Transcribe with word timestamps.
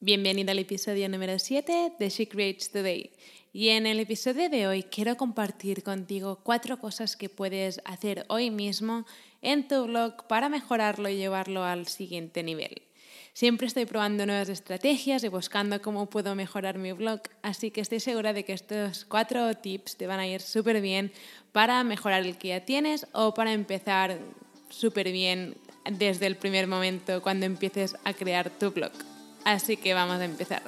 Bienvenido 0.00 0.50
al 0.50 0.58
episodio 0.58 1.08
número 1.08 1.38
7 1.38 1.94
de 1.98 2.08
She 2.10 2.28
Creates 2.28 2.70
Today. 2.70 3.12
Y 3.54 3.70
en 3.70 3.86
el 3.86 3.98
episodio 3.98 4.50
de 4.50 4.66
hoy 4.66 4.82
quiero 4.82 5.16
compartir 5.16 5.82
contigo 5.82 6.40
cuatro 6.42 6.78
cosas 6.78 7.16
que 7.16 7.30
puedes 7.30 7.80
hacer 7.86 8.26
hoy 8.28 8.50
mismo 8.50 9.06
en 9.40 9.66
tu 9.66 9.86
blog 9.86 10.26
para 10.26 10.50
mejorarlo 10.50 11.08
y 11.08 11.16
llevarlo 11.16 11.64
al 11.64 11.86
siguiente 11.86 12.42
nivel. 12.42 12.82
Siempre 13.32 13.68
estoy 13.68 13.86
probando 13.86 14.26
nuevas 14.26 14.50
estrategias 14.50 15.24
y 15.24 15.28
buscando 15.28 15.80
cómo 15.80 16.10
puedo 16.10 16.34
mejorar 16.34 16.76
mi 16.76 16.92
blog, 16.92 17.22
así 17.40 17.70
que 17.70 17.80
estoy 17.80 18.00
segura 18.00 18.34
de 18.34 18.44
que 18.44 18.52
estos 18.52 19.06
cuatro 19.06 19.54
tips 19.54 19.96
te 19.96 20.06
van 20.06 20.20
a 20.20 20.26
ir 20.26 20.42
súper 20.42 20.82
bien 20.82 21.10
para 21.52 21.82
mejorar 21.84 22.26
el 22.26 22.36
que 22.36 22.48
ya 22.48 22.66
tienes 22.66 23.06
o 23.14 23.32
para 23.32 23.54
empezar 23.54 24.18
súper 24.68 25.10
bien 25.10 25.56
desde 25.90 26.26
el 26.26 26.36
primer 26.36 26.66
momento 26.66 27.22
cuando 27.22 27.46
empieces 27.46 27.96
a 28.04 28.12
crear 28.12 28.50
tu 28.50 28.72
blog. 28.72 28.92
Así 29.46 29.76
que 29.76 29.94
vamos 29.94 30.18
a 30.18 30.24
empezar. 30.24 30.60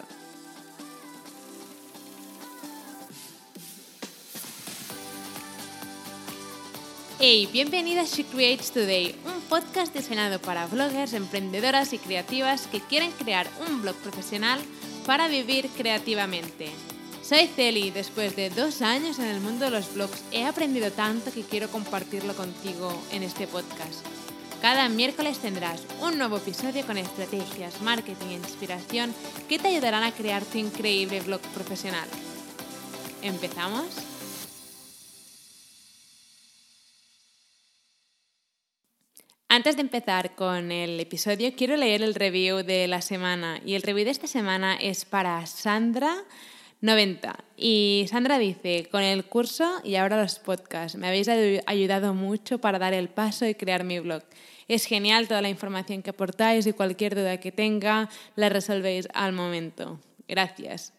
Hey, 7.19 7.49
bienvenida 7.53 8.03
a 8.03 8.05
She 8.05 8.23
Creates 8.23 8.71
Today, 8.71 9.17
un 9.27 9.41
podcast 9.49 9.93
diseñado 9.93 10.41
para 10.41 10.69
bloggers, 10.69 11.13
emprendedoras 11.13 11.93
y 11.93 11.99
creativas 11.99 12.69
que 12.69 12.81
quieren 12.81 13.11
crear 13.11 13.49
un 13.69 13.83
blog 13.83 13.97
profesional 13.97 14.61
para 15.05 15.27
vivir 15.27 15.69
creativamente. 15.71 16.71
Soy 17.25 17.49
Celi 17.49 17.89
y 17.89 17.91
después 17.91 18.37
de 18.37 18.49
dos 18.51 18.81
años 18.81 19.19
en 19.19 19.25
el 19.25 19.41
mundo 19.41 19.65
de 19.65 19.73
los 19.73 19.93
blogs 19.93 20.23
he 20.31 20.47
aprendido 20.47 20.93
tanto 20.93 21.33
que 21.33 21.43
quiero 21.43 21.69
compartirlo 21.69 22.37
contigo 22.37 22.97
en 23.11 23.25
este 23.25 23.49
podcast. 23.49 24.07
Cada 24.61 24.89
miércoles 24.89 25.39
tendrás 25.39 25.87
un 26.01 26.19
nuevo 26.19 26.39
episodio 26.39 26.85
con 26.85 26.99
estrategias, 26.99 27.81
marketing 27.81 28.27
e 28.27 28.35
inspiración 28.35 29.15
que 29.49 29.57
te 29.57 29.69
ayudarán 29.69 30.03
a 30.03 30.11
crear 30.11 30.45
tu 30.45 30.59
increíble 30.59 31.21
blog 31.21 31.41
profesional. 31.55 32.09
¿Empezamos? 33.23 33.87
Antes 39.49 39.77
de 39.77 39.83
empezar 39.83 40.35
con 40.35 40.73
el 40.73 40.99
episodio, 40.99 41.55
quiero 41.57 41.77
leer 41.77 42.03
el 42.03 42.17
review 42.17 42.65
de 42.65 42.89
la 42.89 43.01
semana. 43.01 43.61
Y 43.65 43.75
el 43.75 43.83
review 43.83 44.05
de 44.07 44.11
esta 44.11 44.27
semana 44.27 44.75
es 44.75 45.05
para 45.05 45.47
Sandra. 45.47 46.17
90. 46.81 47.45
Y 47.57 48.07
Sandra 48.09 48.39
dice, 48.39 48.89
con 48.91 49.03
el 49.03 49.25
curso 49.25 49.81
y 49.85 49.97
ahora 49.97 50.21
los 50.21 50.39
podcasts, 50.39 50.97
me 50.97 51.09
habéis 51.09 51.29
ayudado 51.67 52.15
mucho 52.15 52.59
para 52.59 52.79
dar 52.79 52.95
el 52.95 53.09
paso 53.09 53.47
y 53.47 53.55
crear 53.55 53.85
mi 53.85 53.99
blog. 53.99 54.23
Es 54.69 54.85
genial 54.85 55.29
toda 55.29 55.43
la 55.43 55.49
información 55.49 56.03
que 56.03 56.11
aportáis 56.11 56.67
y 56.67 56.73
cualquier 56.73 57.15
duda 57.15 57.41
que 57.41 57.53
tenga 57.53 58.09
la 58.37 58.49
resolvéis 58.49 59.09
al 59.15 59.33
momento. 59.33 59.99
Gracias. 60.29 60.93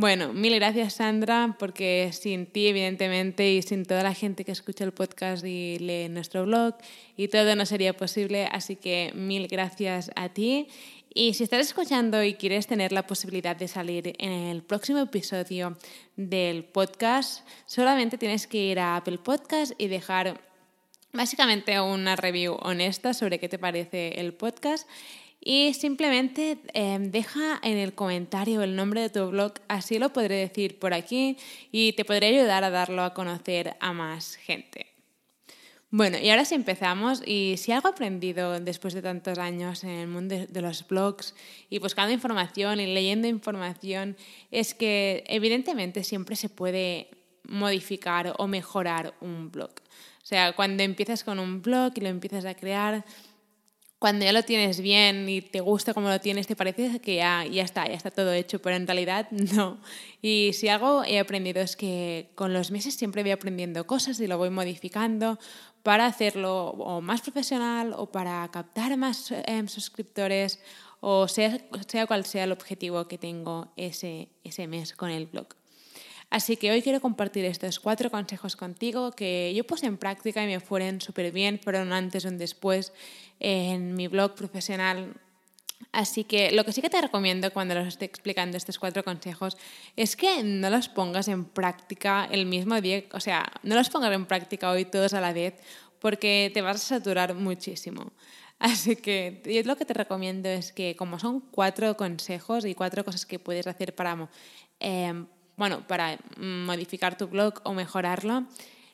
Bueno, 0.00 0.32
mil 0.32 0.54
gracias 0.54 0.94
Sandra, 0.94 1.56
porque 1.58 2.10
sin 2.12 2.46
ti 2.46 2.68
evidentemente 2.68 3.50
y 3.50 3.62
sin 3.62 3.84
toda 3.84 4.04
la 4.04 4.14
gente 4.14 4.44
que 4.44 4.52
escucha 4.52 4.84
el 4.84 4.92
podcast 4.92 5.44
y 5.44 5.76
lee 5.80 6.08
nuestro 6.08 6.44
blog 6.44 6.76
y 7.16 7.26
todo 7.26 7.56
no 7.56 7.66
sería 7.66 7.96
posible, 7.96 8.46
así 8.52 8.76
que 8.76 9.10
mil 9.16 9.48
gracias 9.48 10.12
a 10.14 10.28
ti 10.28 10.68
y 11.12 11.34
si 11.34 11.42
estás 11.42 11.66
escuchando 11.66 12.22
y 12.22 12.34
quieres 12.34 12.68
tener 12.68 12.92
la 12.92 13.08
posibilidad 13.08 13.56
de 13.56 13.66
salir 13.66 14.14
en 14.20 14.30
el 14.30 14.62
próximo 14.62 15.00
episodio 15.00 15.76
del 16.14 16.62
podcast, 16.62 17.44
solamente 17.66 18.18
tienes 18.18 18.46
que 18.46 18.58
ir 18.58 18.78
a 18.78 18.94
Apple 18.94 19.18
Podcast 19.18 19.72
y 19.78 19.88
dejar 19.88 20.40
básicamente 21.12 21.80
una 21.80 22.14
review 22.14 22.56
honesta 22.62 23.14
sobre 23.14 23.40
qué 23.40 23.48
te 23.48 23.58
parece 23.58 24.20
el 24.20 24.32
podcast. 24.32 24.88
Y 25.50 25.72
simplemente 25.72 26.58
em, 26.74 27.10
deja 27.10 27.58
en 27.62 27.78
el 27.78 27.94
comentario 27.94 28.60
el 28.60 28.76
nombre 28.76 29.00
de 29.00 29.08
tu 29.08 29.30
blog, 29.30 29.54
así 29.66 29.98
lo 29.98 30.12
podré 30.12 30.34
decir 30.34 30.78
por 30.78 30.92
aquí 30.92 31.38
y 31.72 31.94
te 31.94 32.04
podré 32.04 32.26
ayudar 32.26 32.64
a 32.64 32.70
darlo 32.70 33.02
a 33.02 33.14
conocer 33.14 33.74
a 33.80 33.94
más 33.94 34.36
gente. 34.36 34.88
Bueno, 35.90 36.18
y 36.18 36.28
ahora 36.28 36.44
sí 36.44 36.54
empezamos. 36.54 37.22
Y 37.24 37.54
si 37.56 37.72
algo 37.72 37.88
aprendido 37.88 38.60
después 38.60 38.92
de 38.92 39.00
tantos 39.00 39.38
años 39.38 39.84
en 39.84 39.90
el 39.90 40.08
mundo 40.08 40.34
de, 40.46 40.60
los 40.60 40.86
blogs 40.86 41.34
y 41.70 41.78
buscando 41.78 42.12
información 42.12 42.78
y 42.78 42.86
leyendo 42.92 43.26
información, 43.26 44.18
es 44.50 44.74
que 44.74 45.24
evidentemente 45.28 46.04
siempre 46.04 46.36
se 46.36 46.50
puede 46.50 47.08
modificar 47.44 48.34
o 48.36 48.46
mejorar 48.48 49.14
un 49.22 49.50
blog. 49.50 49.70
O 50.22 50.26
sea, 50.28 50.52
cuando 50.52 50.82
empiezas 50.82 51.24
con 51.24 51.38
un 51.38 51.62
blog 51.62 51.94
y 51.96 52.02
lo 52.02 52.08
empiezas 52.08 52.44
a 52.44 52.54
crear, 52.54 53.02
cuando 53.98 54.24
ya 54.24 54.32
lo 54.32 54.44
tienes 54.44 54.80
bien 54.80 55.28
y 55.28 55.42
te 55.42 55.60
gusta 55.60 55.92
como 55.92 56.08
lo 56.08 56.20
tienes, 56.20 56.46
te 56.46 56.54
parece 56.54 57.00
que 57.00 57.16
ya, 57.16 57.44
ya 57.44 57.64
está, 57.64 57.86
ya 57.86 57.94
está 57.94 58.10
todo 58.10 58.32
hecho, 58.32 58.60
pero 58.60 58.76
en 58.76 58.86
realidad 58.86 59.28
no. 59.30 59.80
Y 60.22 60.52
si 60.54 60.68
algo 60.68 61.02
he 61.04 61.18
aprendido 61.18 61.60
es 61.60 61.76
que 61.76 62.30
con 62.34 62.52
los 62.52 62.70
meses 62.70 62.94
siempre 62.94 63.22
voy 63.22 63.32
aprendiendo 63.32 63.86
cosas 63.86 64.20
y 64.20 64.26
lo 64.26 64.38
voy 64.38 64.50
modificando 64.50 65.38
para 65.82 66.06
hacerlo 66.06 67.00
más 67.02 67.22
profesional 67.22 67.94
o 67.96 68.06
para 68.06 68.48
captar 68.52 68.96
más 68.96 69.32
em, 69.46 69.68
suscriptores 69.68 70.60
o 71.00 71.28
sea, 71.28 71.58
sea 71.86 72.06
cual 72.06 72.24
sea 72.24 72.44
el 72.44 72.52
objetivo 72.52 73.06
que 73.06 73.18
tengo 73.18 73.72
ese, 73.76 74.28
ese 74.42 74.66
mes 74.66 74.94
con 74.94 75.10
el 75.10 75.26
blog. 75.26 75.46
Así 76.30 76.56
que 76.56 76.70
hoy 76.70 76.82
quiero 76.82 77.00
compartir 77.00 77.44
estos 77.46 77.80
cuatro 77.80 78.10
consejos 78.10 78.54
contigo 78.56 79.12
que 79.12 79.52
yo 79.54 79.64
puse 79.64 79.86
en 79.86 79.96
práctica 79.96 80.42
y 80.42 80.46
me 80.46 80.60
fueron 80.60 81.00
súper 81.00 81.32
bien, 81.32 81.58
fueron 81.58 81.92
antes 81.92 82.26
o 82.26 82.30
después 82.30 82.92
en 83.40 83.94
mi 83.94 84.08
blog 84.08 84.34
profesional 84.34 85.14
Así 85.92 86.24
que 86.24 86.50
lo 86.52 86.64
que 86.64 86.72
sí 86.72 86.82
que 86.82 86.90
te 86.90 87.00
recomiendo 87.00 87.52
cuando 87.52 87.74
los 87.74 87.86
esté 87.86 88.04
explicando 88.04 88.56
estos 88.56 88.78
cuatro 88.78 89.04
consejos 89.04 89.56
es 89.96 90.16
que 90.16 90.42
no 90.42 90.70
los 90.70 90.88
pongas 90.88 91.28
en 91.28 91.44
práctica 91.44 92.28
el 92.30 92.46
mismo 92.46 92.80
día, 92.80 93.04
o 93.12 93.20
sea, 93.20 93.50
no 93.62 93.74
los 93.74 93.88
pongas 93.88 94.12
en 94.12 94.26
práctica 94.26 94.70
hoy 94.70 94.84
todos 94.84 95.14
a 95.14 95.20
la 95.20 95.32
vez 95.32 95.54
porque 96.00 96.50
te 96.52 96.62
vas 96.62 96.76
a 96.76 96.98
saturar 96.98 97.34
muchísimo. 97.34 98.12
Así 98.58 98.96
que 98.96 99.40
yo 99.46 99.62
lo 99.62 99.76
que 99.76 99.84
te 99.84 99.94
recomiendo 99.94 100.48
es 100.48 100.72
que 100.72 100.96
como 100.96 101.18
son 101.18 101.40
cuatro 101.40 101.96
consejos 101.96 102.64
y 102.64 102.74
cuatro 102.74 103.04
cosas 103.04 103.24
que 103.24 103.38
puedes 103.38 103.66
hacer 103.66 103.94
para, 103.94 104.28
eh, 104.80 105.24
bueno, 105.58 105.86
para 105.86 106.18
modificar 106.38 107.18
tu 107.18 107.26
blog 107.26 107.60
o 107.64 107.74
mejorarlo, 107.74 108.46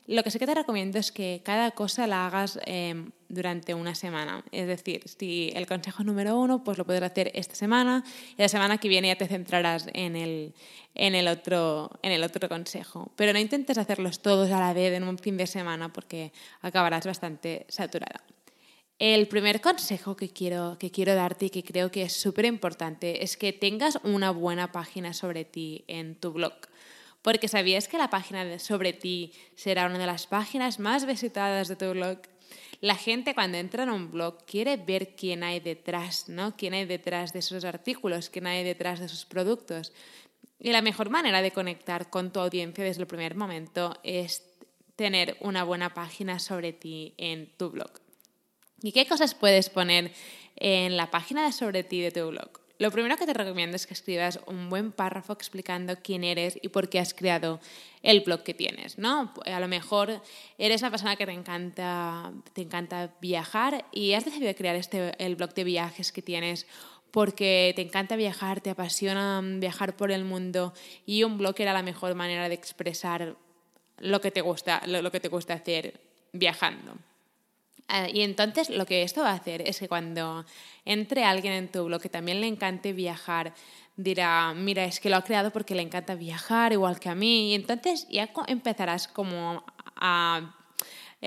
lo 0.06 0.22
que 0.22 0.30
sí 0.30 0.38
que 0.38 0.46
te 0.46 0.54
recomiendo 0.54 0.98
es 0.98 1.12
que 1.12 1.40
cada 1.44 1.70
cosa 1.70 2.06
la 2.06 2.26
hagas 2.26 2.58
em, 2.66 3.10
durante 3.28 3.72
una 3.72 3.94
semana. 3.94 4.44
Es 4.52 4.66
decir, 4.66 5.02
si 5.06 5.50
el 5.54 5.66
consejo 5.66 6.04
número 6.04 6.38
uno, 6.38 6.62
pues 6.62 6.76
lo 6.76 6.84
puedes 6.84 7.02
hacer 7.02 7.30
esta 7.34 7.54
semana 7.54 8.04
y 8.36 8.42
la 8.42 8.48
semana 8.48 8.76
que 8.76 8.88
viene 8.88 9.08
ya 9.08 9.16
te 9.16 9.26
centrarás 9.26 9.86
en 9.94 10.16
el, 10.16 10.52
en 10.94 11.14
el, 11.14 11.26
otro, 11.28 11.90
en 12.02 12.12
el 12.12 12.22
otro 12.22 12.48
consejo. 12.50 13.12
Pero 13.16 13.32
no 13.32 13.38
intentes 13.38 13.78
hacerlos 13.78 14.20
todos 14.20 14.50
a 14.50 14.60
la 14.60 14.74
vez 14.74 14.92
en 14.92 15.04
un 15.04 15.18
fin 15.18 15.38
de 15.38 15.46
semana 15.46 15.90
porque 15.90 16.32
acabarás 16.60 17.06
bastante 17.06 17.64
saturada. 17.68 18.20
El 18.98 19.26
primer 19.28 19.60
consejo 19.60 20.16
que 20.16 20.30
quiero, 20.30 20.76
que 20.78 20.90
quiero 20.90 21.14
darte 21.14 21.46
y 21.46 21.50
que 21.50 21.64
creo 21.64 21.90
que 21.90 22.02
es 22.02 22.12
súper 22.12 22.44
importante 22.44 23.24
es 23.24 23.36
que 23.36 23.52
tengas 23.52 23.98
una 24.04 24.30
buena 24.30 24.72
página 24.72 25.12
sobre 25.12 25.44
ti 25.44 25.84
en 25.88 26.14
tu 26.14 26.32
blog 26.32 26.54
porque 27.24 27.48
sabías 27.48 27.88
que 27.88 27.96
la 27.96 28.10
página 28.10 28.58
sobre 28.58 28.92
ti 28.92 29.32
será 29.56 29.86
una 29.86 29.96
de 29.96 30.04
las 30.04 30.26
páginas 30.26 30.78
más 30.78 31.06
visitadas 31.06 31.68
de 31.68 31.76
tu 31.76 31.90
blog. 31.92 32.18
La 32.82 32.96
gente 32.96 33.34
cuando 33.34 33.56
entra 33.56 33.84
en 33.84 33.88
un 33.88 34.10
blog 34.10 34.44
quiere 34.44 34.76
ver 34.76 35.16
quién 35.16 35.42
hay 35.42 35.58
detrás, 35.58 36.28
¿no? 36.28 36.54
Quién 36.54 36.74
hay 36.74 36.84
detrás 36.84 37.32
de 37.32 37.38
esos 37.38 37.64
artículos, 37.64 38.28
quién 38.28 38.46
hay 38.46 38.62
detrás 38.62 39.00
de 39.00 39.06
esos 39.06 39.24
productos. 39.24 39.94
Y 40.60 40.70
la 40.70 40.82
mejor 40.82 41.08
manera 41.08 41.40
de 41.40 41.50
conectar 41.50 42.10
con 42.10 42.30
tu 42.30 42.40
audiencia 42.40 42.84
desde 42.84 43.00
el 43.00 43.08
primer 43.08 43.36
momento 43.36 43.94
es 44.02 44.44
tener 44.94 45.38
una 45.40 45.64
buena 45.64 45.94
página 45.94 46.38
sobre 46.38 46.74
ti 46.74 47.14
en 47.16 47.56
tu 47.56 47.70
blog. 47.70 48.03
¿Y 48.84 48.92
qué 48.92 49.06
cosas 49.06 49.34
puedes 49.34 49.70
poner 49.70 50.12
en 50.56 50.98
la 50.98 51.10
página 51.10 51.50
sobre 51.52 51.84
ti 51.84 52.02
de 52.02 52.10
tu 52.10 52.28
blog? 52.28 52.50
Lo 52.78 52.90
primero 52.90 53.16
que 53.16 53.24
te 53.24 53.32
recomiendo 53.32 53.76
es 53.76 53.86
que 53.86 53.94
escribas 53.94 54.40
un 54.46 54.68
buen 54.68 54.92
párrafo 54.92 55.32
explicando 55.32 55.96
quién 56.02 56.22
eres 56.22 56.58
y 56.60 56.68
por 56.68 56.90
qué 56.90 56.98
has 56.98 57.14
creado 57.14 57.60
el 58.02 58.20
blog 58.20 58.42
que 58.42 58.52
tienes, 58.52 58.98
¿no? 58.98 59.32
A 59.46 59.58
lo 59.58 59.68
mejor 59.68 60.20
eres 60.58 60.82
una 60.82 60.90
persona 60.90 61.16
que 61.16 61.24
te 61.24 61.32
encanta, 61.32 62.30
te 62.52 62.60
encanta 62.60 63.14
viajar 63.22 63.86
y 63.90 64.12
has 64.12 64.26
decidido 64.26 64.54
crear 64.54 64.76
este, 64.76 65.14
el 65.16 65.36
blog 65.36 65.54
de 65.54 65.64
viajes 65.64 66.12
que 66.12 66.20
tienes 66.20 66.66
porque 67.10 67.72
te 67.76 67.80
encanta 67.80 68.16
viajar, 68.16 68.60
te 68.60 68.68
apasiona 68.68 69.40
viajar 69.42 69.96
por 69.96 70.12
el 70.12 70.26
mundo 70.26 70.74
y 71.06 71.24
un 71.24 71.38
blog 71.38 71.54
era 71.58 71.72
la 71.72 71.82
mejor 71.82 72.14
manera 72.14 72.50
de 72.50 72.54
expresar 72.54 73.34
lo 73.96 74.20
que 74.20 74.30
te 74.30 74.42
gusta, 74.42 74.82
lo 74.86 75.10
que 75.10 75.20
te 75.20 75.28
gusta 75.28 75.54
hacer 75.54 76.02
viajando. 76.34 76.98
Ah, 77.88 78.08
y 78.08 78.22
entonces 78.22 78.70
lo 78.70 78.86
que 78.86 79.02
esto 79.02 79.22
va 79.22 79.30
a 79.30 79.34
hacer 79.34 79.62
es 79.68 79.78
que 79.78 79.88
cuando 79.88 80.44
entre 80.84 81.24
alguien 81.24 81.52
en 81.52 81.68
tu 81.70 81.84
blog 81.84 82.00
que 82.00 82.08
también 82.08 82.40
le 82.40 82.46
encante 82.46 82.92
viajar, 82.92 83.54
dirá, 83.96 84.54
mira, 84.54 84.84
es 84.84 85.00
que 85.00 85.10
lo 85.10 85.16
ha 85.16 85.22
creado 85.22 85.52
porque 85.52 85.74
le 85.74 85.82
encanta 85.82 86.14
viajar 86.14 86.72
igual 86.72 86.98
que 86.98 87.08
a 87.10 87.14
mí. 87.14 87.50
Y 87.50 87.54
entonces 87.54 88.06
ya 88.08 88.30
empezarás 88.46 89.08
como 89.08 89.64
a... 89.96 90.54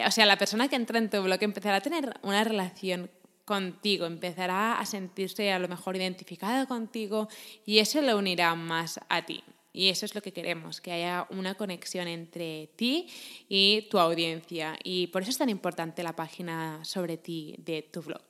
O 0.06 0.12
sea, 0.12 0.26
la 0.26 0.38
persona 0.38 0.68
que 0.68 0.76
entra 0.76 1.00
en 1.00 1.10
tu 1.10 1.22
blog 1.22 1.42
empezará 1.42 1.78
a 1.78 1.82
tener 1.82 2.20
una 2.22 2.44
relación 2.44 3.10
contigo, 3.46 4.06
empezará 4.06 4.78
a 4.78 4.86
sentirse 4.86 5.52
a 5.52 5.60
lo 5.60 5.68
mejor 5.68 5.96
identificado 5.96 6.68
contigo 6.68 7.30
y 7.66 7.80
eso 7.80 8.02
lo 8.02 8.18
unirá 8.18 8.54
más 8.56 9.00
a 9.10 9.26
ti. 9.26 9.44
Y 9.78 9.90
eso 9.90 10.08
es 10.08 10.16
lo 10.16 10.24
que 10.24 10.34
queremos, 10.34 10.82
que 10.82 10.92
haya 10.92 11.28
una 11.30 11.54
conexión 11.54 12.08
entre 12.08 12.72
ti 12.76 13.08
y 13.48 13.84
tu 13.92 14.00
audiencia. 14.00 14.76
Y 14.84 15.06
por 15.08 15.22
eso 15.22 15.30
es 15.30 15.38
tan 15.38 15.50
importante 15.50 16.02
la 16.02 16.16
página 16.16 16.84
sobre 16.84 17.18
ti 17.18 17.54
de 17.60 17.84
tu 17.84 18.02
blog. 18.02 18.24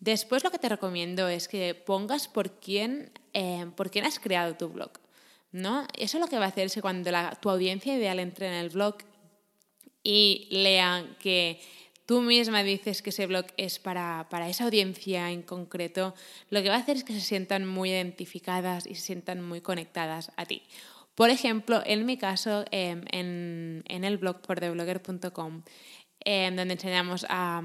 Después 0.00 0.42
lo 0.42 0.50
que 0.50 0.58
te 0.58 0.68
recomiendo 0.68 1.28
es 1.28 1.46
que 1.46 1.76
pongas 1.76 2.26
por 2.26 2.58
quién, 2.58 3.12
eh, 3.34 3.66
por 3.76 3.88
quién 3.88 4.04
has 4.04 4.18
creado 4.18 4.56
tu 4.56 4.68
blog. 4.68 4.90
¿no? 5.52 5.86
Eso 5.96 6.18
lo 6.18 6.26
que 6.26 6.38
va 6.38 6.46
a 6.46 6.48
hacer 6.48 6.66
es 6.66 6.74
que 6.74 6.82
cuando 6.82 7.08
tu 7.40 7.50
audiencia 7.50 7.96
ideal 7.96 8.18
entre 8.18 8.48
en 8.48 8.54
el 8.54 8.70
blog 8.70 8.96
y 10.02 10.48
lean 10.50 11.16
que 11.20 11.60
tú 12.06 12.20
misma 12.20 12.62
dices 12.62 13.02
que 13.02 13.10
ese 13.10 13.26
blog 13.26 13.46
es 13.56 13.78
para, 13.78 14.26
esa 14.48 14.64
audiencia 14.64 15.30
en 15.30 15.42
concreto, 15.42 16.14
lo 16.50 16.62
que 16.62 16.68
va 16.68 16.76
a 16.76 16.78
hacer 16.78 16.96
es 16.96 17.04
que 17.04 17.14
se 17.14 17.20
sientan 17.20 17.66
muy 17.66 17.90
identificadas 17.90 18.86
y 18.86 18.94
se 18.94 19.02
sientan 19.02 19.42
muy 19.42 19.60
conectadas 19.60 20.32
a 20.36 20.46
ti. 20.46 20.62
Por 21.14 21.30
ejemplo, 21.30 21.82
en 21.86 22.06
mi 22.06 22.16
caso, 22.16 22.64
em, 22.70 23.04
en, 23.12 24.04
el 24.04 24.18
blog 24.18 24.40
por 24.40 24.58
theblogger.com, 24.58 25.62
em, 26.20 26.56
donde 26.56 26.74
enseñamos 26.74 27.24
a, 27.28 27.62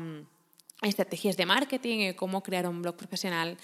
estrategias 0.81 1.37
de 1.37 1.45
marketing 1.45 1.99
y 1.99 2.13
cómo 2.13 2.41
crear 2.41 2.67
un 2.67 2.81
blog 2.81 2.95
profesional, 2.95 3.57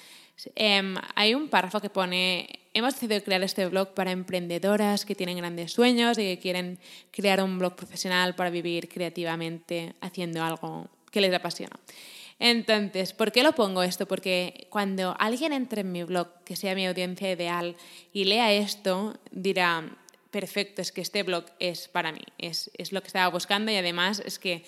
em, 0.56 0.96
hay 1.16 1.34
un 1.34 1.48
párrafo 1.50 1.80
que 1.80 1.90
pone 1.90 2.66
hemos 2.76 2.94
decidido 2.94 3.24
crear 3.24 3.42
este 3.42 3.66
blog 3.68 3.94
para 3.94 4.12
emprendedoras 4.12 5.06
que 5.06 5.16
tienen 5.16 5.38
grandes 5.38 5.72
sueños 5.72 6.18
y 6.18 6.24
que 6.24 6.40
quieren 6.40 6.78
crear 7.10 7.42
un 7.42 7.58
blog 7.58 7.76
profesional 7.76 8.36
para 8.36 8.50
vivir 8.50 8.90
creativamente 8.90 9.96
haciendo 10.02 10.44
algo 10.44 10.90
que 11.10 11.22
les 11.22 11.34
apasiona. 11.34 11.80
Entonces, 12.38 13.14
¿por 13.14 13.32
qué 13.32 13.44
lo 13.44 13.54
pongo 13.54 13.82
esto? 13.82 14.08
Porque 14.08 14.68
cuando 14.70 15.16
alguien 15.20 15.54
entre 15.54 15.82
en 15.82 15.94
mi 15.94 16.04
blog, 16.04 16.28
que 16.44 16.58
sea 16.58 16.76
mi 16.76 16.86
audiencia 16.86 17.32
ideal, 17.32 17.78
y 18.12 18.26
lea 18.26 18.52
esto, 18.52 19.18
dirá, 19.32 19.90
perfecto, 20.32 20.82
es 20.82 20.92
que 20.92 21.00
este 21.00 21.24
blog 21.24 21.46
es 21.60 21.88
para 21.88 22.12
mí, 22.12 22.24
es, 22.38 22.72
es 22.78 22.92
lo 22.92 23.00
que 23.00 23.08
estaba 23.08 23.30
buscando 23.30 23.72
y 23.72 23.78
además 23.78 24.22
es 24.26 24.38
que 24.38 24.66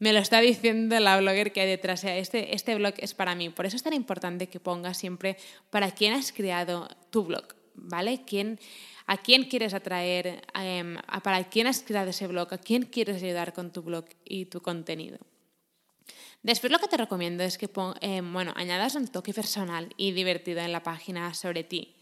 me 0.00 0.14
lo 0.14 0.18
está 0.18 0.40
diciendo 0.40 0.98
la 0.98 1.18
blogger 1.18 1.52
que 1.52 1.60
hay 1.60 1.68
detrás. 1.68 2.02
Este, 2.04 2.54
este 2.54 2.74
blog 2.74 2.94
es 2.96 3.14
para 3.14 3.34
mí. 3.34 3.50
Por 3.50 3.66
eso 3.66 3.76
es 3.76 3.82
tan 3.82 3.92
importante 3.92 4.48
que 4.48 4.58
pongas 4.58 4.96
siempre 4.96 5.36
para 5.68 5.92
quién 5.92 6.14
has 6.14 6.32
creado 6.32 6.88
tu 7.10 7.24
blog, 7.24 7.44
¿vale? 7.74 8.22
¿Quién, 8.26 8.58
¿A 9.06 9.18
quién 9.18 9.44
quieres 9.44 9.74
atraer? 9.74 10.42
Em, 10.54 10.96
¿Para 11.22 11.44
quién 11.44 11.66
has 11.66 11.82
creado 11.82 12.10
ese 12.10 12.26
blog? 12.26 12.52
¿A 12.52 12.58
quién 12.58 12.84
quieres 12.84 13.22
ayudar 13.22 13.52
con 13.52 13.72
tu 13.72 13.82
blog 13.82 14.06
y 14.24 14.46
tu 14.46 14.62
contenido? 14.62 15.18
Después 16.42 16.72
lo 16.72 16.78
que 16.78 16.88
te 16.88 16.96
recomiendo 16.96 17.44
es 17.44 17.58
que 17.58 17.68
em, 18.00 18.32
bueno, 18.32 18.54
añadas 18.56 18.94
un 18.94 19.06
toque 19.06 19.34
personal 19.34 19.92
y 19.98 20.12
divertido 20.12 20.60
en 20.60 20.72
la 20.72 20.82
página 20.82 21.34
sobre 21.34 21.62
ti. 21.62 21.94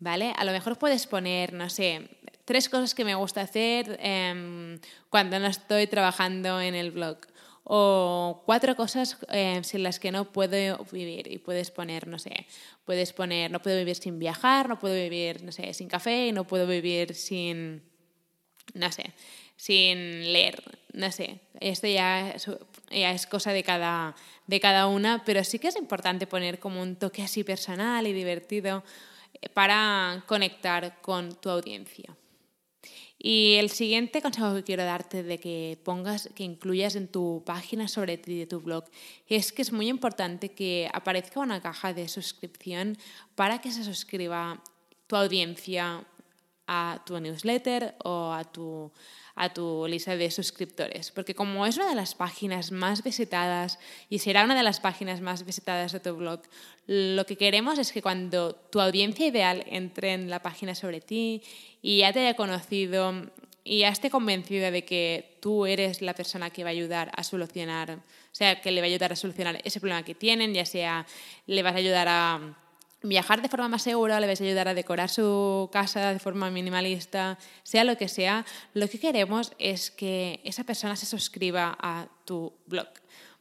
¿Vale? 0.00 0.34
A 0.36 0.44
lo 0.44 0.52
mejor 0.52 0.78
puedes 0.78 1.06
poner, 1.06 1.52
no 1.52 1.70
sé, 1.70 2.10
tres 2.44 2.68
cosas 2.68 2.94
que 2.94 3.04
me 3.04 3.14
gusta 3.14 3.42
hacer 3.42 3.98
em, 4.00 4.78
cuando 5.10 5.38
no 5.38 5.46
estoy 5.46 5.86
trabajando 5.86 6.60
en 6.60 6.74
el 6.74 6.90
blog 6.90 7.18
o 7.68 8.44
cuatro 8.46 8.76
cosas 8.76 9.18
eh, 9.28 9.60
sin 9.64 9.82
las 9.82 9.98
que 9.98 10.12
no 10.12 10.30
puedo 10.30 10.84
vivir 10.92 11.26
y 11.26 11.38
puedes 11.38 11.72
poner, 11.72 12.06
no 12.06 12.20
sé, 12.20 12.46
puedes 12.84 13.12
poner, 13.12 13.50
no 13.50 13.60
puedo 13.60 13.76
vivir 13.76 13.96
sin 13.96 14.20
viajar, 14.20 14.68
no 14.68 14.78
puedo 14.78 14.94
vivir, 14.94 15.42
no 15.42 15.50
sé, 15.50 15.74
sin 15.74 15.88
café 15.88 16.30
no 16.32 16.46
puedo 16.46 16.68
vivir 16.68 17.16
sin, 17.16 17.82
no 18.74 18.92
sé, 18.92 19.12
sin 19.56 20.32
leer, 20.32 20.62
no 20.92 21.10
sé, 21.10 21.40
esto 21.58 21.88
ya, 21.88 22.36
ya 22.88 23.10
es 23.10 23.26
cosa 23.26 23.52
de 23.52 23.64
cada, 23.64 24.14
de 24.46 24.60
cada 24.60 24.86
una, 24.86 25.24
pero 25.24 25.42
sí 25.42 25.58
que 25.58 25.66
es 25.66 25.76
importante 25.76 26.28
poner 26.28 26.60
como 26.60 26.80
un 26.80 26.94
toque 26.94 27.24
así 27.24 27.42
personal 27.42 28.06
y 28.06 28.12
divertido 28.12 28.84
eh, 29.42 29.48
para 29.48 30.22
conectar 30.28 31.00
con 31.00 31.34
tu 31.34 31.50
audiencia. 31.50 32.16
Y 33.18 33.54
el 33.54 33.70
siguiente 33.70 34.20
consejo 34.20 34.54
que 34.54 34.62
quiero 34.62 34.84
darte 34.84 35.22
de 35.22 35.38
que 35.38 35.80
pongas, 35.84 36.28
que 36.34 36.44
incluyas 36.44 36.96
en 36.96 37.08
tu 37.08 37.42
página 37.46 37.88
sobre 37.88 38.18
ti 38.18 38.38
de 38.38 38.46
tu 38.46 38.60
blog, 38.60 38.84
es 39.26 39.52
que 39.52 39.62
es 39.62 39.72
muy 39.72 39.88
importante 39.88 40.50
que 40.50 40.88
aparezca 40.92 41.40
una 41.40 41.60
caja 41.60 41.94
de 41.94 42.08
suscripción 42.08 42.98
para 43.34 43.60
que 43.60 43.70
se 43.70 43.84
suscriba 43.84 44.62
tu 45.06 45.16
audiencia 45.16 46.04
a 46.66 47.02
tu 47.06 47.18
newsletter 47.18 47.94
o 48.04 48.32
a 48.32 48.44
tu, 48.44 48.92
a 49.36 49.52
tu 49.52 49.86
lista 49.86 50.16
de 50.16 50.30
suscriptores. 50.30 51.10
Porque 51.12 51.34
como 51.34 51.66
es 51.66 51.76
una 51.76 51.90
de 51.90 51.94
las 51.94 52.14
páginas 52.14 52.72
más 52.72 53.04
visitadas 53.04 53.78
y 54.08 54.18
será 54.18 54.44
una 54.44 54.56
de 54.56 54.62
las 54.62 54.80
páginas 54.80 55.20
más 55.20 55.44
visitadas 55.44 55.92
de 55.92 56.00
tu 56.00 56.16
blog, 56.16 56.40
lo 56.86 57.26
que 57.26 57.36
queremos 57.36 57.78
es 57.78 57.92
que 57.92 58.02
cuando 58.02 58.54
tu 58.54 58.80
audiencia 58.80 59.26
ideal 59.26 59.62
entre 59.66 60.14
en 60.14 60.30
la 60.30 60.42
página 60.42 60.74
sobre 60.74 61.00
ti 61.00 61.42
y 61.82 61.98
ya 61.98 62.12
te 62.12 62.20
haya 62.20 62.34
conocido 62.34 63.12
y 63.62 63.80
ya 63.80 63.88
esté 63.88 64.10
convencida 64.10 64.70
de 64.70 64.84
que 64.84 65.38
tú 65.40 65.66
eres 65.66 66.00
la 66.00 66.14
persona 66.14 66.50
que 66.50 66.64
va 66.64 66.70
a 66.70 66.72
ayudar 66.72 67.10
a 67.14 67.22
solucionar, 67.22 67.90
o 67.90 68.34
sea, 68.34 68.60
que 68.62 68.70
le 68.70 68.80
va 68.80 68.86
a 68.86 68.88
ayudar 68.88 69.12
a 69.12 69.16
solucionar 69.16 69.60
ese 69.64 69.80
problema 69.80 70.04
que 70.04 70.14
tienen, 70.14 70.54
ya 70.54 70.64
sea 70.64 71.06
le 71.46 71.62
vas 71.62 71.74
a 71.74 71.78
ayudar 71.78 72.06
a 72.08 72.56
viajar 73.02 73.42
de 73.42 73.48
forma 73.48 73.68
más 73.68 73.82
segura, 73.82 74.20
le 74.20 74.26
vais 74.26 74.40
a 74.40 74.44
ayudar 74.44 74.68
a 74.68 74.74
decorar 74.74 75.10
su 75.10 75.68
casa 75.72 76.12
de 76.12 76.18
forma 76.18 76.50
minimalista, 76.50 77.38
sea 77.62 77.84
lo 77.84 77.96
que 77.96 78.08
sea, 78.08 78.44
lo 78.74 78.88
que 78.88 78.98
queremos 78.98 79.52
es 79.58 79.90
que 79.90 80.40
esa 80.44 80.64
persona 80.64 80.96
se 80.96 81.06
suscriba 81.06 81.76
a 81.80 82.08
tu 82.24 82.52
blog. 82.66 82.88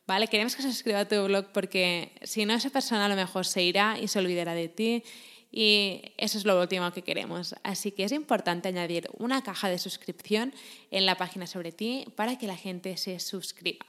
¿Vale? 0.07 0.27
Queremos 0.27 0.55
que 0.55 0.61
se 0.61 0.71
suscriba 0.71 0.99
a 0.99 1.07
tu 1.07 1.23
blog 1.25 1.47
porque 1.51 2.11
si 2.21 2.45
no, 2.45 2.53
esa 2.53 2.69
persona 2.69 3.05
a 3.05 3.09
lo 3.09 3.15
mejor 3.15 3.45
se 3.45 3.63
irá 3.63 3.97
y 3.99 4.07
se 4.07 4.19
olvidará 4.19 4.53
de 4.53 4.69
ti 4.69 5.03
y 5.51 6.01
eso 6.17 6.37
es 6.37 6.45
lo 6.45 6.59
último 6.59 6.91
que 6.91 7.01
queremos. 7.01 7.55
Así 7.63 7.91
que 7.91 8.03
es 8.03 8.11
importante 8.11 8.67
añadir 8.67 9.09
una 9.17 9.41
caja 9.41 9.69
de 9.69 9.79
suscripción 9.79 10.53
en 10.91 11.05
la 11.05 11.15
página 11.15 11.47
sobre 11.47 11.71
ti 11.71 12.05
para 12.15 12.37
que 12.37 12.45
la 12.45 12.57
gente 12.57 12.97
se 12.97 13.19
suscriba. 13.19 13.85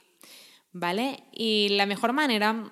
¿Vale? 0.71 1.23
Y 1.33 1.69
la 1.71 1.85
mejor 1.85 2.13
manera 2.13 2.71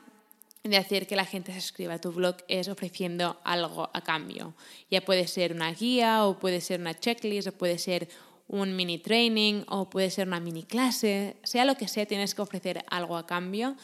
de 0.69 0.77
hacer 0.77 1.07
que 1.07 1.15
la 1.15 1.25
gente 1.25 1.53
se 1.53 1.61
suscriba 1.61 1.95
a 1.95 2.01
tu 2.01 2.11
blog 2.11 2.37
es 2.47 2.67
ofreciendo 2.67 3.39
algo 3.43 3.89
a 3.93 4.01
cambio. 4.01 4.55
Ya 4.89 5.01
puede 5.01 5.27
ser 5.27 5.53
una 5.53 5.71
guía 5.71 6.25
o 6.25 6.39
puede 6.39 6.61
ser 6.61 6.79
una 6.79 6.93
checklist 6.93 7.47
o 7.47 7.51
puede 7.51 7.77
ser 7.77 8.07
un 8.47 8.75
mini 8.75 8.97
training 8.99 9.63
o 9.67 9.89
puede 9.89 10.09
ser 10.09 10.27
una 10.27 10.39
mini 10.39 10.63
clase, 10.63 11.37
sea 11.43 11.65
lo 11.65 11.75
que 11.75 11.87
sea, 11.87 12.05
tienes 12.05 12.35
que 12.35 12.41
ofrecer 12.41 12.85
algo 12.89 13.17
a 13.17 13.25
cambio 13.25 13.75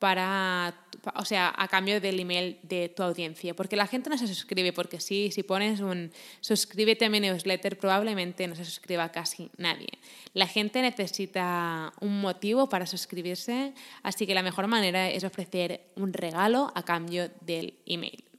para, 0.00 0.74
o 1.14 1.24
sea, 1.26 1.54
a 1.56 1.68
cambio 1.68 2.00
del 2.00 2.18
email 2.18 2.58
de 2.62 2.88
tu 2.88 3.02
audiencia, 3.02 3.54
porque 3.54 3.76
la 3.76 3.86
gente 3.86 4.08
no 4.08 4.16
se 4.16 4.26
suscribe 4.26 4.72
porque 4.72 4.98
sí, 4.98 5.30
si 5.30 5.42
pones 5.42 5.80
un 5.80 6.10
suscríbete 6.40 7.04
a 7.04 7.10
mi 7.10 7.20
newsletter, 7.20 7.78
probablemente 7.78 8.48
no 8.48 8.56
se 8.56 8.64
suscriba 8.64 9.12
casi 9.12 9.50
nadie. 9.58 9.90
La 10.32 10.46
gente 10.46 10.80
necesita 10.80 11.92
un 12.00 12.20
motivo 12.22 12.68
para 12.70 12.86
suscribirse, 12.86 13.74
así 14.02 14.26
que 14.26 14.34
la 14.34 14.42
mejor 14.42 14.66
manera 14.68 15.10
es 15.10 15.22
ofrecer 15.22 15.82
un 15.96 16.14
regalo 16.14 16.72
a 16.74 16.82
cambio 16.82 17.30
del 17.42 17.74
email. 17.84 18.29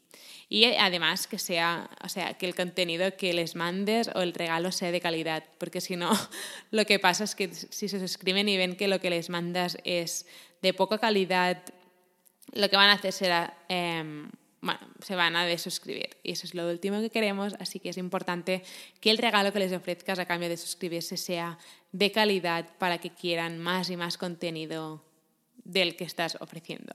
Y 0.54 0.66
además 0.66 1.28
que 1.28 1.40
sea, 1.40 1.90
o 2.04 2.10
sea, 2.10 2.34
que 2.34 2.46
el 2.46 2.56
contenido 2.56 3.16
que 3.16 3.32
les 3.32 3.56
mandes 3.56 4.10
o 4.14 4.22
el 4.22 4.34
regalo 4.34 4.74
sea 4.74 4.92
de 4.92 5.00
calidad, 5.00 5.46
porque 5.58 5.80
si 5.80 5.96
no, 5.96 6.12
lo 6.72 6.84
que 6.84 7.00
pasa 7.00 7.24
es 7.24 7.36
que 7.36 7.54
si 7.54 7.88
se 7.88 8.02
suscriben 8.02 8.50
y 8.50 8.58
ven 8.58 8.76
que 8.76 8.90
lo 8.90 9.00
que 9.00 9.10
les 9.10 9.30
mandas 9.30 9.78
es 9.86 10.26
de 10.62 10.74
poca 10.74 10.98
calidad, 10.98 11.64
lo 12.52 12.70
que 12.70 12.76
van 12.76 12.90
a 12.90 12.96
hacer 12.96 13.14
será, 13.14 13.58
em, 13.70 14.30
bueno, 14.60 14.82
se 15.02 15.16
van 15.16 15.38
a 15.38 15.46
desuscribir. 15.46 16.18
Y 16.22 16.34
eso 16.34 16.46
es 16.46 16.54
lo 16.54 16.70
último 16.70 17.00
que 17.00 17.10
queremos, 17.10 17.56
así 17.62 17.80
que 17.80 17.88
es 17.88 17.98
importante 17.98 18.62
que 19.00 19.10
el 19.10 19.20
regalo 19.20 19.54
que 19.54 19.60
les 19.60 19.72
ofrezcas 19.72 20.20
a 20.20 20.26
cambio 20.26 20.50
de 20.50 20.58
suscribirse 20.58 21.16
sea 21.16 21.60
de 21.94 22.12
calidad 22.12 22.68
para 22.78 22.98
que 22.98 23.12
quieran 23.12 23.58
más 23.58 23.90
y 23.90 23.96
más 23.96 24.18
contenido 24.18 25.02
del 25.64 25.96
que 25.96 26.04
estás 26.04 26.38
ofreciendo. 26.42 26.92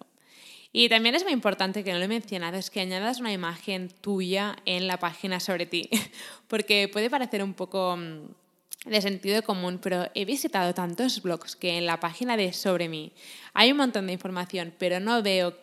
Y 0.73 0.88
también 0.88 1.14
es 1.14 1.25
muy 1.25 1.32
importante, 1.32 1.85
que 1.85 1.92
no 1.92 1.99
lo 1.99 2.04
he 2.04 2.08
mencionado, 2.08 2.56
es 2.56 2.70
que 2.70 2.80
añadas 2.80 3.20
una 3.20 3.32
imagen 3.32 3.88
tuya 3.88 4.56
en 4.66 4.87
la 4.87 4.99
página 4.99 5.40
sobre 5.40 5.66
ti, 5.66 5.88
porque 6.49 6.88
puede 6.88 7.11
parecer 7.11 7.42
un 7.42 7.54
poco 7.54 7.96
mm, 7.96 8.90
de 8.90 9.00
sentido 9.00 9.42
común, 9.42 9.78
pero 9.82 10.08
he 10.14 10.25
visitado 10.25 10.75
tantos 10.75 11.23
blogs 11.23 11.56
que 11.56 11.78
en 11.78 11.87
la 11.87 11.99
página 11.99 12.37
de 12.37 12.52
sobre 12.52 12.88
mí 12.88 13.12
hay 13.54 13.73
un 13.73 13.78
montón 13.78 14.06
de 14.06 14.12
información, 14.12 14.73
pero 14.78 15.00
no 15.00 15.23
veo 15.23 15.56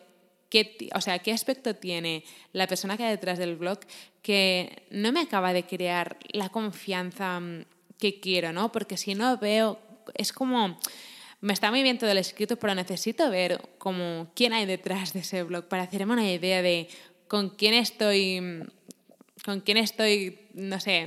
qué, 0.50 0.90
o 0.94 1.00
sea, 1.00 1.18
qué 1.20 1.32
aspecto 1.32 1.74
tiene 1.74 2.24
la 2.52 2.66
persona 2.66 2.96
que 2.96 3.04
hay 3.04 3.10
detrás 3.10 3.38
del 3.38 3.56
blog 3.56 3.80
que 4.22 4.84
no 4.90 5.12
me 5.12 5.20
acaba 5.20 5.52
de 5.52 5.64
crear 5.64 6.16
la 6.32 6.48
confianza 6.48 7.40
mm, 7.40 7.64
que 7.98 8.20
quiero, 8.20 8.52
¿no? 8.52 8.72
Porque 8.72 8.96
si 8.96 9.14
no 9.14 9.38
veo, 9.38 9.78
es 10.14 10.32
como, 10.32 10.78
me 11.44 11.52
está 11.52 11.70
muy 11.70 11.82
bien 11.82 11.98
todo 11.98 12.10
el 12.10 12.18
escrito, 12.18 12.56
pero 12.56 12.74
necesito 12.74 13.30
ver 13.30 13.60
como 13.78 14.28
quién 14.34 14.52
hay 14.52 14.64
detrás 14.64 15.12
de 15.12 15.20
ese 15.20 15.42
blog 15.42 15.66
para 15.68 15.82
hacerme 15.82 16.14
una 16.14 16.30
idea 16.30 16.62
de 16.62 16.88
con 17.28 17.50
quién 17.50 17.74
estoy 17.74 18.64
con 19.44 19.60
quién 19.60 19.76
estoy, 19.76 20.38
no 20.54 20.80
sé, 20.80 21.06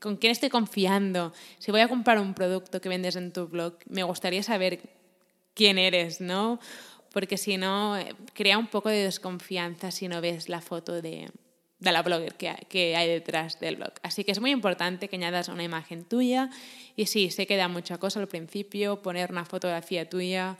con 0.00 0.16
quién 0.16 0.30
estoy 0.30 0.48
confiando. 0.48 1.34
Si 1.58 1.70
voy 1.70 1.82
a 1.82 1.88
comprar 1.88 2.18
un 2.18 2.32
producto 2.32 2.80
que 2.80 2.88
vendes 2.88 3.14
en 3.16 3.30
tu 3.30 3.46
blog, 3.46 3.74
me 3.86 4.02
gustaría 4.04 4.42
saber 4.42 4.80
quién 5.52 5.76
eres, 5.76 6.22
¿no? 6.22 6.60
porque 7.14 7.38
si 7.38 7.56
no, 7.56 7.96
eh, 7.96 8.12
crea 8.34 8.58
un 8.58 8.66
poco 8.66 8.88
de 8.88 9.04
desconfianza 9.04 9.92
si 9.92 10.08
no 10.08 10.20
ves 10.20 10.48
la 10.48 10.60
foto 10.60 11.00
de, 11.00 11.30
de 11.84 11.92
la 11.92 12.02
blogger 12.02 12.34
que, 12.34 12.96
hay 12.96 13.08
detrás 13.08 13.60
del 13.60 13.76
blog. 13.76 13.92
Así 14.02 14.24
que 14.24 14.32
es 14.32 14.40
muy 14.40 14.50
importante 14.50 15.08
que 15.08 15.16
añadas 15.16 15.48
una 15.48 15.62
imagen 15.62 16.04
tuya 16.04 16.50
y 16.96 17.06
sí, 17.06 17.30
sé 17.30 17.46
que 17.46 17.56
da 17.56 17.68
mucha 17.68 17.98
cosa 17.98 18.20
al 18.20 18.28
principio 18.28 19.02
poner 19.02 19.30
una 19.30 19.44
fotografía 19.44 20.08
tuya, 20.08 20.56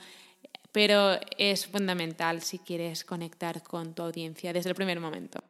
pero 0.71 1.19
es 1.39 1.67
fundamental 1.67 2.43
si 2.43 2.59
quieres 2.59 3.05
conectar 3.05 3.63
con 3.63 3.95
tu 3.95 4.03
audiencia 4.03 4.53
desde 4.53 4.71
el 4.71 4.77
primer 4.77 5.01
momento. 5.01 5.43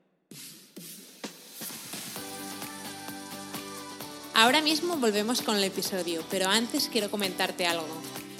Ahora 4.34 4.60
mismo 4.60 4.96
volvemos 4.96 5.42
con 5.42 5.56
el 5.56 5.64
episodio, 5.64 6.24
pero 6.28 6.48
antes 6.48 6.88
quiero 6.88 7.10
comentarte 7.10 7.66
algo. 7.66 7.86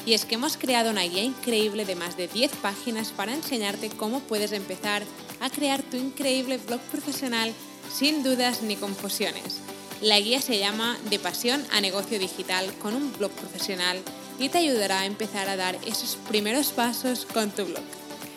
Y 0.06 0.12
es 0.12 0.24
que 0.24 0.34
hemos 0.34 0.56
creado 0.56 0.90
una 0.90 1.02
guía 1.02 1.22
increíble 1.22 1.84
de 1.84 1.96
más 1.96 2.16
de 2.16 2.28
10 2.28 2.52
páginas 2.56 3.10
para 3.12 3.32
enseñarte 3.32 3.88
cómo 3.88 4.20
puedes 4.20 4.52
empezar 4.52 5.02
a 5.40 5.50
crear 5.50 5.82
tu 5.82 5.96
increíble 5.96 6.58
blog 6.58 6.80
profesional 6.82 7.52
sin 7.92 8.22
dudas 8.22 8.62
ni 8.62 8.76
confusiones. 8.76 9.60
La 10.00 10.20
guía 10.20 10.42
se 10.42 10.58
llama 10.58 10.98
De 11.08 11.18
pasión 11.18 11.64
a 11.72 11.80
negocio 11.80 12.18
digital 12.18 12.72
con 12.78 12.94
un 12.94 13.12
blog 13.16 13.30
profesional 13.32 14.02
y 14.38 14.48
te 14.48 14.58
ayudará 14.58 15.00
a 15.00 15.06
empezar 15.06 15.48
a 15.48 15.56
dar 15.56 15.78
esos 15.86 16.16
primeros 16.28 16.72
pasos 16.72 17.24
con 17.24 17.50
tu 17.50 17.64
blog. 17.64 17.84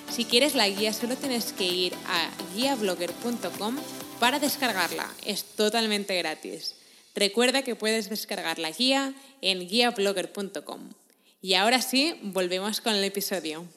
Si 0.10 0.24
quieres 0.24 0.56
la 0.56 0.70
guía 0.70 0.94
solo 0.94 1.18
tienes 1.18 1.52
que 1.52 1.66
ir 1.66 1.94
a 2.08 2.30
guiablogger.com 2.56 3.76
para 4.20 4.40
descargarla. 4.40 5.14
Es 5.26 5.44
totalmente 5.44 6.18
gratis. 6.18 6.76
Recuerda 7.16 7.64
que 7.64 7.76
puedes 7.76 8.10
descargar 8.10 8.60
la 8.60 8.72
guía 8.72 9.14
en 9.42 9.68
guiablogger.com. 9.68 10.90
Y 11.40 11.54
ahora 11.54 11.82
sí, 11.82 12.20
volvemos 12.24 12.82
con 12.82 12.96
el 12.96 13.04
episodio. 13.04 13.68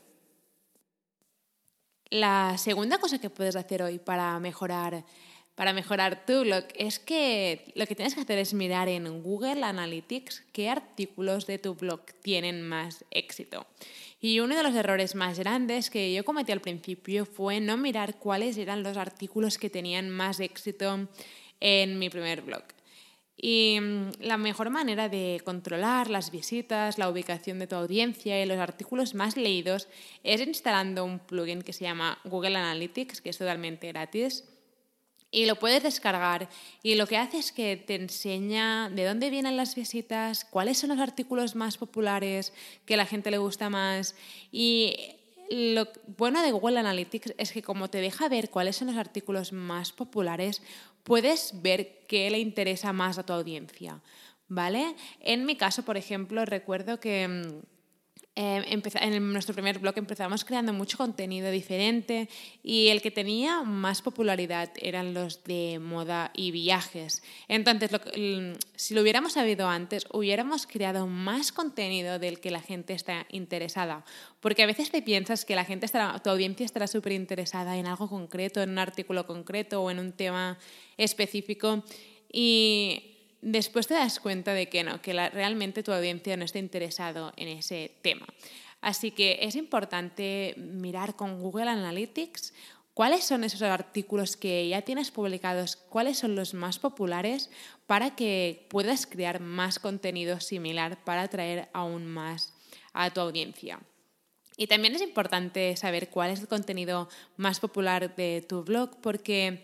La 2.08 2.56
segunda 2.56 2.98
cosa 2.98 3.20
que 3.20 3.28
puedes 3.28 3.54
hacer 3.54 3.82
hoy 3.82 3.98
para 3.98 4.40
mejorar, 4.40 5.04
para 5.54 5.74
mejorar 5.74 6.24
tu 6.24 6.40
blog 6.40 6.64
es 6.74 6.98
que 6.98 7.70
lo 7.74 7.86
que 7.86 7.94
tienes 7.94 8.14
que 8.14 8.22
hacer 8.22 8.38
es 8.38 8.54
mirar 8.54 8.88
en 8.88 9.22
Google 9.22 9.62
Analytics 9.62 10.42
qué 10.52 10.70
artículos 10.70 11.46
de 11.46 11.58
tu 11.58 11.74
blog 11.74 12.00
tienen 12.22 12.62
más 12.62 13.04
éxito. 13.10 13.66
Y 14.22 14.40
uno 14.40 14.56
de 14.56 14.62
los 14.62 14.74
errores 14.74 15.14
más 15.14 15.38
grandes 15.38 15.90
que 15.90 16.14
yo 16.14 16.24
cometí 16.24 16.52
al 16.52 16.62
principio 16.62 17.26
fue 17.26 17.60
no 17.60 17.76
mirar 17.76 18.18
cuáles 18.18 18.56
eran 18.56 18.82
los 18.82 18.96
artículos 18.96 19.58
que 19.58 19.68
tenían 19.68 20.08
más 20.08 20.40
éxito 20.40 21.08
en 21.60 21.98
mi 21.98 22.08
primer 22.08 22.40
blog. 22.40 22.64
Y 23.42 23.78
mm, 23.80 24.10
la 24.20 24.36
mejor 24.36 24.68
manera 24.68 25.08
de 25.08 25.40
controlar 25.44 26.10
las 26.10 26.30
visitas, 26.30 26.98
la 26.98 27.08
ubicación 27.08 27.58
de 27.58 27.66
tu 27.66 27.74
audiencia 27.76 28.42
y 28.42 28.46
los 28.46 28.58
artículos 28.58 29.14
más 29.14 29.36
leídos 29.36 29.88
es 30.22 30.40
instalando 30.42 31.04
un 31.04 31.20
plugin 31.20 31.62
que 31.62 31.72
se 31.72 31.84
llama 31.84 32.18
Google 32.24 32.56
Analytics, 32.56 33.22
que 33.22 33.30
es 33.30 33.38
totalmente 33.38 33.88
gratis. 33.88 34.44
Y 35.32 35.46
lo 35.46 35.56
puedes 35.56 35.82
descargar 35.82 36.48
y 36.82 36.96
lo 36.96 37.06
que 37.06 37.16
hace 37.16 37.38
es 37.38 37.52
que 37.52 37.76
te 37.76 37.94
enseña 37.94 38.90
de 38.90 39.04
dónde 39.04 39.30
vienen 39.30 39.56
las 39.56 39.76
visitas, 39.76 40.44
cuáles 40.44 40.78
son 40.78 40.90
los 40.90 40.98
artículos 40.98 41.54
más 41.54 41.78
populares, 41.78 42.52
que 42.84 42.94
a 42.94 42.96
la 42.96 43.06
gente 43.06 43.30
le 43.30 43.38
gusta 43.38 43.70
más. 43.70 44.16
Y 44.50 44.96
lo 45.50 45.88
bueno 46.16 46.42
de 46.42 46.52
Google 46.52 46.78
Analytics 46.78 47.34
es 47.38 47.52
que 47.52 47.62
como 47.62 47.90
te 47.90 48.00
deja 48.00 48.28
ver 48.28 48.50
cuáles 48.50 48.76
son 48.76 48.88
los 48.88 48.96
artículos 48.96 49.52
más 49.52 49.92
populares, 49.92 50.62
puedes 51.02 51.62
ver 51.62 52.04
qué 52.06 52.30
le 52.30 52.38
interesa 52.38 52.92
más 52.92 53.18
a 53.18 53.24
tu 53.24 53.32
audiencia, 53.32 54.00
¿vale? 54.48 54.94
En 55.20 55.44
mi 55.46 55.56
caso, 55.56 55.84
por 55.84 55.96
ejemplo, 55.96 56.44
recuerdo 56.44 57.00
que 57.00 57.62
eh, 58.36 58.64
en 58.94 59.32
nuestro 59.32 59.54
primer 59.54 59.80
blog 59.80 59.98
empezamos 59.98 60.44
creando 60.44 60.72
mucho 60.72 60.96
contenido 60.96 61.50
diferente 61.50 62.28
y 62.62 62.88
el 62.88 63.02
que 63.02 63.10
tenía 63.10 63.64
más 63.64 64.02
popularidad 64.02 64.70
eran 64.76 65.14
los 65.14 65.42
de 65.44 65.80
moda 65.80 66.30
y 66.34 66.52
viajes. 66.52 67.22
Entonces, 67.48 67.90
si 68.76 68.94
lo 68.94 69.02
hubiéramos 69.02 69.32
sabido 69.32 69.68
antes, 69.68 70.06
hubiéramos 70.12 70.66
creado 70.66 71.06
más 71.06 71.50
contenido 71.50 72.18
del 72.18 72.38
que 72.40 72.52
la 72.52 72.60
gente 72.60 72.94
está 72.94 73.26
interesada. 73.30 74.04
Porque 74.38 74.62
a 74.62 74.66
veces 74.66 74.90
te 74.90 75.02
piensas 75.02 75.44
que 75.44 75.56
la 75.56 75.64
gente 75.64 75.86
estará, 75.86 76.18
tu 76.20 76.30
audiencia 76.30 76.64
estará 76.64 76.86
súper 76.86 77.12
interesada 77.12 77.76
en 77.76 77.86
algo 77.86 78.08
concreto, 78.08 78.62
en 78.62 78.70
un 78.70 78.78
artículo 78.78 79.26
concreto 79.26 79.82
o 79.82 79.90
en 79.90 79.98
un 79.98 80.12
tema 80.12 80.56
específico 80.96 81.82
y 82.32 83.09
después 83.42 83.86
te 83.86 83.94
das 83.94 84.20
cuenta 84.20 84.52
de 84.54 84.68
que 84.68 84.84
no, 84.84 85.00
que 85.02 85.12
realmente 85.12 85.82
tu 85.82 85.92
audiencia 85.92 86.36
no 86.36 86.44
está 86.44 86.58
interesado 86.58 87.32
en 87.36 87.48
ese 87.48 87.92
tema. 88.02 88.26
Así 88.80 89.10
que 89.10 89.38
es 89.42 89.56
importante 89.56 90.54
mirar 90.56 91.16
con 91.16 91.40
Google 91.40 91.68
Analytics 91.68 92.54
cuáles 92.94 93.24
son 93.24 93.44
esos 93.44 93.62
artículos 93.62 94.36
que 94.36 94.68
ya 94.68 94.82
tienes 94.82 95.10
publicados, 95.10 95.76
cuáles 95.76 96.18
son 96.18 96.34
los 96.34 96.54
más 96.54 96.78
populares 96.78 97.50
para 97.86 98.14
que 98.16 98.66
puedas 98.68 99.06
crear 99.06 99.40
más 99.40 99.78
contenido 99.78 100.40
similar 100.40 101.02
para 101.04 101.22
atraer 101.22 101.68
aún 101.72 102.06
más 102.06 102.54
a 102.92 103.10
tu 103.10 103.20
audiencia. 103.20 103.80
Y 104.56 104.66
también 104.66 104.94
es 104.94 105.00
importante 105.00 105.74
saber 105.76 106.10
cuál 106.10 106.30
es 106.30 106.40
el 106.40 106.48
contenido 106.48 107.08
más 107.36 107.60
popular 107.60 108.14
de 108.14 108.44
tu 108.46 108.62
blog 108.62 109.00
porque 109.00 109.62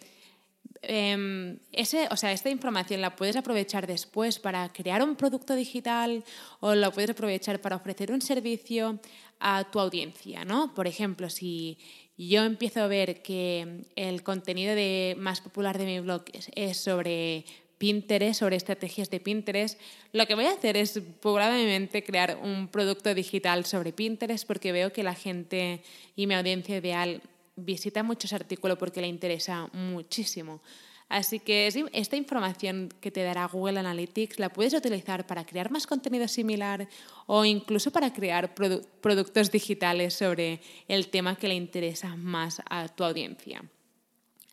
Em, 0.83 1.59
ese, 1.73 2.09
o 2.11 2.17
sea, 2.17 2.33
esta 2.33 2.51
información 2.51 3.01
la 3.01 3.17
puedes 3.17 3.37
aprovechar 3.37 3.87
después 3.87 4.39
para 4.39 4.73
crear 4.73 5.03
un 5.03 5.17
producto 5.17 5.55
digital 5.55 6.25
o 6.61 6.75
la 6.75 6.91
puedes 6.91 7.11
aprovechar 7.11 7.61
para 7.61 7.77
ofrecer 7.77 8.13
un 8.13 8.21
servicio 8.21 9.01
a 9.41 9.65
tu 9.71 9.81
audiencia, 9.81 10.45
¿no? 10.45 10.75
Por 10.75 10.87
ejemplo, 10.87 11.29
si 11.31 11.79
yo 12.17 12.45
empiezo 12.45 12.81
a 12.81 12.87
ver 12.87 13.23
que 13.23 13.85
el 13.95 14.23
contenido 14.23 14.75
de, 14.75 15.17
más 15.19 15.41
popular 15.41 15.79
de 15.79 15.85
mi 15.85 16.01
blog 16.01 16.25
es, 16.55 16.77
sobre 16.79 17.45
Pinterest, 17.79 18.41
sobre 18.41 18.57
estrategias 18.57 19.11
de 19.11 19.21
Pinterest, 19.21 19.79
lo 20.13 20.27
que 20.27 20.35
voy 20.35 20.47
a 20.47 20.53
hacer 20.53 20.79
es 20.79 21.01
probablemente 21.21 22.03
crear 22.03 22.39
un 22.43 22.69
producto 22.69 23.15
digital 23.15 23.67
sobre 23.67 23.93
Pinterest 23.93 24.47
porque 24.47 24.73
veo 24.73 24.93
que 24.93 25.03
la 25.03 25.15
gente 25.15 25.83
y 26.17 26.27
mi 26.27 26.35
audiencia 26.35 26.79
ideal 26.79 27.21
visita 27.57 28.03
muchos 28.03 28.33
artículos 28.33 28.79
porque 28.79 29.01
le 29.01 29.09
interesa 29.09 29.69
muchísimo. 29.73 30.61
Así 31.09 31.39
que 31.39 31.69
esta 31.93 32.17
información 32.17 32.89
que 33.01 33.13
te 33.13 33.23
dará 33.23 33.47
Google 33.47 33.79
Analytics 33.79 34.41
la 34.41 34.49
puedes 34.49 34.75
utilizar 34.75 35.25
para 35.27 35.47
crear 35.47 35.71
más 35.71 35.87
contenido 35.87 36.27
similar 36.27 36.89
o 37.27 37.45
incluso 37.45 37.93
para 37.93 38.13
crear 38.13 38.55
productos 38.55 39.53
digitales 39.53 40.15
sobre 40.15 40.61
el 40.89 41.09
tema 41.09 41.37
que 41.37 41.47
le 41.47 41.55
interesa 41.55 42.17
más 42.17 42.61
a 42.69 42.89
tu 42.89 43.05
audiencia. 43.05 43.63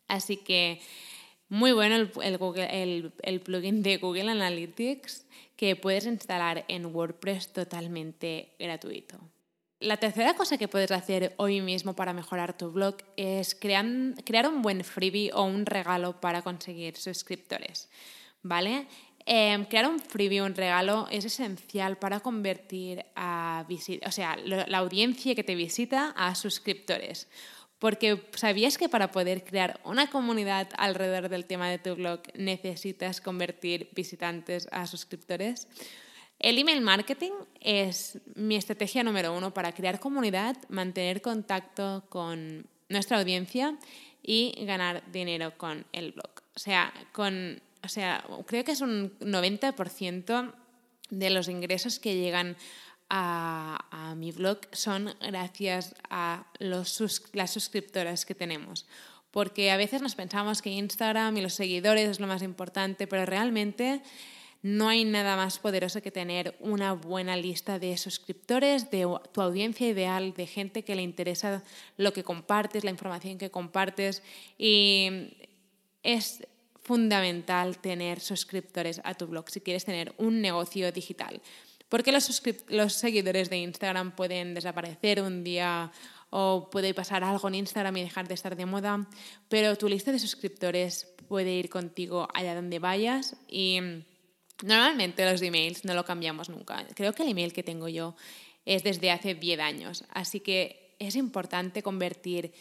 Así 0.06 0.36
que 0.36 0.80
muy 1.48 1.72
bueno 1.72 1.96
el, 1.96 3.12
el 3.22 3.40
plugin 3.40 3.82
de 3.82 3.96
Google 3.96 4.30
Analytics 4.30 5.26
que 5.56 5.74
puedes 5.74 6.06
instalar 6.06 6.64
en 6.68 6.86
WordPress 6.86 7.52
totalmente 7.52 8.54
gratuito. 8.60 9.18
La 9.80 9.96
tercera 9.98 10.34
cosa 10.34 10.56
que 10.56 10.68
puedes 10.68 10.90
hacer 10.92 11.34
hoy 11.36 11.60
mismo 11.60 11.94
para 11.94 12.12
mejorar 12.12 12.56
tu 12.56 12.70
blog 12.70 12.96
es 13.16 13.54
crear, 13.54 13.84
crear 14.24 14.48
un 14.48 14.62
buen 14.62 14.84
freebie 14.84 15.30
o 15.32 15.42
un 15.42 15.66
regalo 15.66 16.20
para 16.20 16.42
conseguir 16.42 16.96
suscriptores. 16.96 17.90
¿Vale? 18.42 18.86
Em, 19.26 19.64
crear 19.64 19.88
un 19.88 20.00
freebie 20.00 20.42
un 20.42 20.54
regalo 20.54 21.08
es 21.10 21.24
esencial 21.24 21.96
para 21.96 22.20
convertir 22.20 23.06
a 23.16 23.66
o 24.06 24.10
sea, 24.10 24.36
la 24.36 24.78
audiencia 24.78 25.34
que 25.34 25.44
te 25.44 25.54
visita 25.54 26.14
a 26.16 26.34
suscriptores. 26.34 27.28
Porque 27.78 28.22
sabías 28.34 28.78
que 28.78 28.88
para 28.88 29.10
poder 29.10 29.44
crear 29.44 29.80
una 29.84 30.08
comunidad 30.08 30.68
alrededor 30.76 31.28
del 31.28 31.46
tema 31.46 31.68
de 31.68 31.78
tu 31.78 31.94
blog 31.96 32.20
necesitas 32.34 33.20
convertir 33.20 33.90
visitantes 33.94 34.68
a 34.70 34.86
suscriptores. 34.86 35.68
El 36.38 36.58
email 36.58 36.80
marketing 36.80 37.32
es 37.60 38.18
mi 38.34 38.56
estrategia 38.56 39.02
número 39.02 39.32
uno 39.32 39.54
para 39.54 39.72
crear 39.72 40.00
comunidad, 40.00 40.56
mantener 40.68 41.22
contacto 41.22 42.04
con 42.08 42.66
nuestra 42.88 43.18
audiencia 43.18 43.78
y 44.22 44.54
ganar 44.64 45.02
dinero 45.10 45.56
con 45.56 45.86
el 45.92 46.12
blog. 46.12 46.30
O 46.54 46.58
sea, 46.58 46.92
con, 47.12 47.60
o 47.82 47.88
sea 47.88 48.24
creo 48.46 48.64
que 48.64 48.72
es 48.72 48.80
un 48.80 49.18
90% 49.20 50.52
de 51.10 51.30
los 51.30 51.48
ingresos 51.48 51.98
que 51.98 52.16
llegan 52.16 52.56
a, 53.10 53.86
a, 53.90 54.14
mi 54.14 54.32
blog 54.32 54.60
son 54.72 55.14
gracias 55.20 55.94
a 56.08 56.46
los, 56.58 57.00
las 57.32 57.52
suscriptoras 57.52 58.24
que 58.24 58.34
tenemos. 58.34 58.86
Porque 59.30 59.70
a 59.70 59.76
veces 59.76 60.00
nos 60.00 60.14
pensamos 60.14 60.62
que 60.62 60.70
Instagram 60.70 61.36
y 61.36 61.42
los 61.42 61.54
seguidores 61.54 62.08
es 62.08 62.20
lo 62.20 62.26
más 62.26 62.42
importante, 62.42 63.06
pero 63.06 63.26
realmente 63.26 64.02
no 64.64 64.88
hay 64.88 65.04
nada 65.04 65.36
más 65.36 65.58
poderoso 65.58 66.00
que 66.00 66.10
tener 66.10 66.56
una 66.58 66.94
buena 66.94 67.36
lista 67.36 67.78
de 67.78 67.98
suscriptores, 67.98 68.90
de 68.90 69.06
tu 69.30 69.42
audiencia 69.42 69.86
ideal, 69.86 70.32
de 70.32 70.46
gente 70.46 70.82
que 70.82 70.96
le 70.96 71.02
interesa 71.02 71.62
lo 71.98 72.14
que 72.14 72.24
compartes, 72.24 72.82
la 72.82 72.90
información 72.90 73.36
que 73.36 73.50
compartes. 73.50 74.22
Y 74.56 75.36
es 76.02 76.46
fundamental 76.82 77.76
tener 77.76 78.20
suscriptores 78.20 79.02
a 79.04 79.12
tu 79.12 79.26
blog 79.26 79.50
si 79.50 79.60
quieres 79.60 79.84
tener 79.84 80.14
un 80.16 80.40
negocio 80.40 80.90
digital. 80.92 81.42
Porque 81.90 82.10
los, 82.10 82.94
seguidores 82.94 83.50
de 83.50 83.58
Instagram 83.58 84.16
pueden 84.16 84.54
desaparecer 84.54 85.20
un 85.20 85.44
día 85.44 85.92
o 86.30 86.70
puede 86.70 86.94
pasar 86.94 87.22
algo 87.22 87.48
en 87.48 87.56
Instagram 87.56 87.98
y 87.98 88.04
dejar 88.04 88.28
de 88.28 88.34
estar 88.34 88.56
de 88.56 88.64
moda, 88.64 89.06
pero 89.50 89.76
tu 89.76 89.90
lista 89.90 90.10
de 90.10 90.18
suscriptores 90.18 91.06
puede 91.28 91.52
ir 91.52 91.68
contigo 91.68 92.28
allá 92.32 92.54
donde 92.54 92.78
vayas 92.78 93.36
y 93.46 94.06
normalmente 94.62 95.30
los 95.30 95.42
emails 95.42 95.84
no 95.84 95.94
lo 95.94 96.04
cambiamos 96.04 96.48
nunca. 96.48 96.86
Creo 96.94 97.12
que 97.12 97.22
el 97.22 97.30
email 97.30 97.52
que 97.52 97.62
tengo 97.62 97.88
yo 97.88 98.14
es 98.64 98.82
desde 98.82 99.10
hace 99.10 99.34
10 99.34 99.60
años, 99.60 100.04
así 100.10 100.40
que 100.40 100.94
es 100.98 101.16
importante 101.16 101.82
convertir 101.82 102.52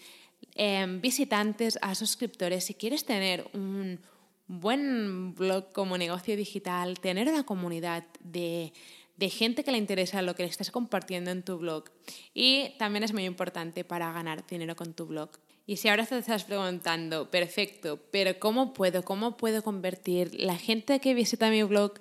em, 0.56 1.00
visitantes 1.02 1.80
a 1.82 1.96
suscriptores 1.96 2.66
si 2.66 2.74
quieres 2.74 3.06
tener 3.06 3.50
un 3.54 4.00
buen 4.48 5.34
blog 5.36 5.72
como 5.72 5.98
negocio 5.98 6.36
digital, 6.36 7.00
tener 7.00 7.30
una 7.30 7.46
comunidad 7.46 8.06
de, 8.20 8.74
de 9.16 9.30
gente 9.30 9.64
que 9.64 9.72
le 9.72 9.78
interesa 9.78 10.22
lo 10.22 10.36
que 10.36 10.44
le 10.44 10.50
estás 10.50 10.72
compartiendo 10.72 11.32
en 11.32 11.44
tu 11.44 11.58
blog. 11.58 11.86
Y 12.34 12.76
también 12.78 13.04
es 13.04 13.14
muy 13.14 13.26
importante 13.26 13.84
para 13.84 14.12
ganar 14.12 14.46
dinero 14.46 14.76
con 14.76 14.94
tu 14.94 15.06
blog. 15.06 15.30
Y 15.66 15.78
si 15.78 15.88
ahora 15.88 16.06
te 16.06 16.18
estás 16.18 16.44
preguntando, 16.44 17.32
perfecto, 17.32 17.98
pero 18.12 18.38
¿cómo 18.38 18.74
puedo? 18.74 19.04
¿Cómo 19.04 19.38
puedo 19.38 19.64
convertir 19.64 20.36
la 20.36 20.58
gente 20.58 21.00
que 21.00 21.14
visita 21.14 21.50
mi 21.50 21.64
blog 21.64 21.94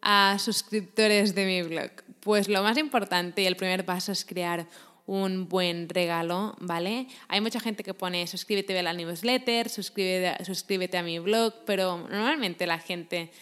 a 0.00 0.38
suscriptores 0.38 1.34
de 1.34 1.44
mi 1.44 1.62
blog? 1.62 1.90
Pues 2.20 2.48
lo 2.48 2.62
más 2.62 2.78
importante 2.78 3.42
y 3.42 3.46
el 3.46 3.56
primer 3.56 3.84
paso 3.84 4.12
es 4.12 4.24
crear 4.24 4.68
un 5.04 5.48
buen 5.48 5.88
regalo, 5.88 6.54
¿vale? 6.60 7.08
Hay 7.26 7.40
mucha 7.40 7.58
gente 7.58 7.82
que 7.82 7.92
pone 7.92 8.26
suscríbete 8.28 8.78
a 8.78 8.82
la 8.84 8.92
newsletter, 8.92 9.68
suscríbete, 9.68 10.98
a 10.98 11.02
mi 11.02 11.18
blog, 11.18 11.54
pero 11.66 11.96
normalmente 11.96 12.66
la 12.66 12.78
gente 12.78 13.32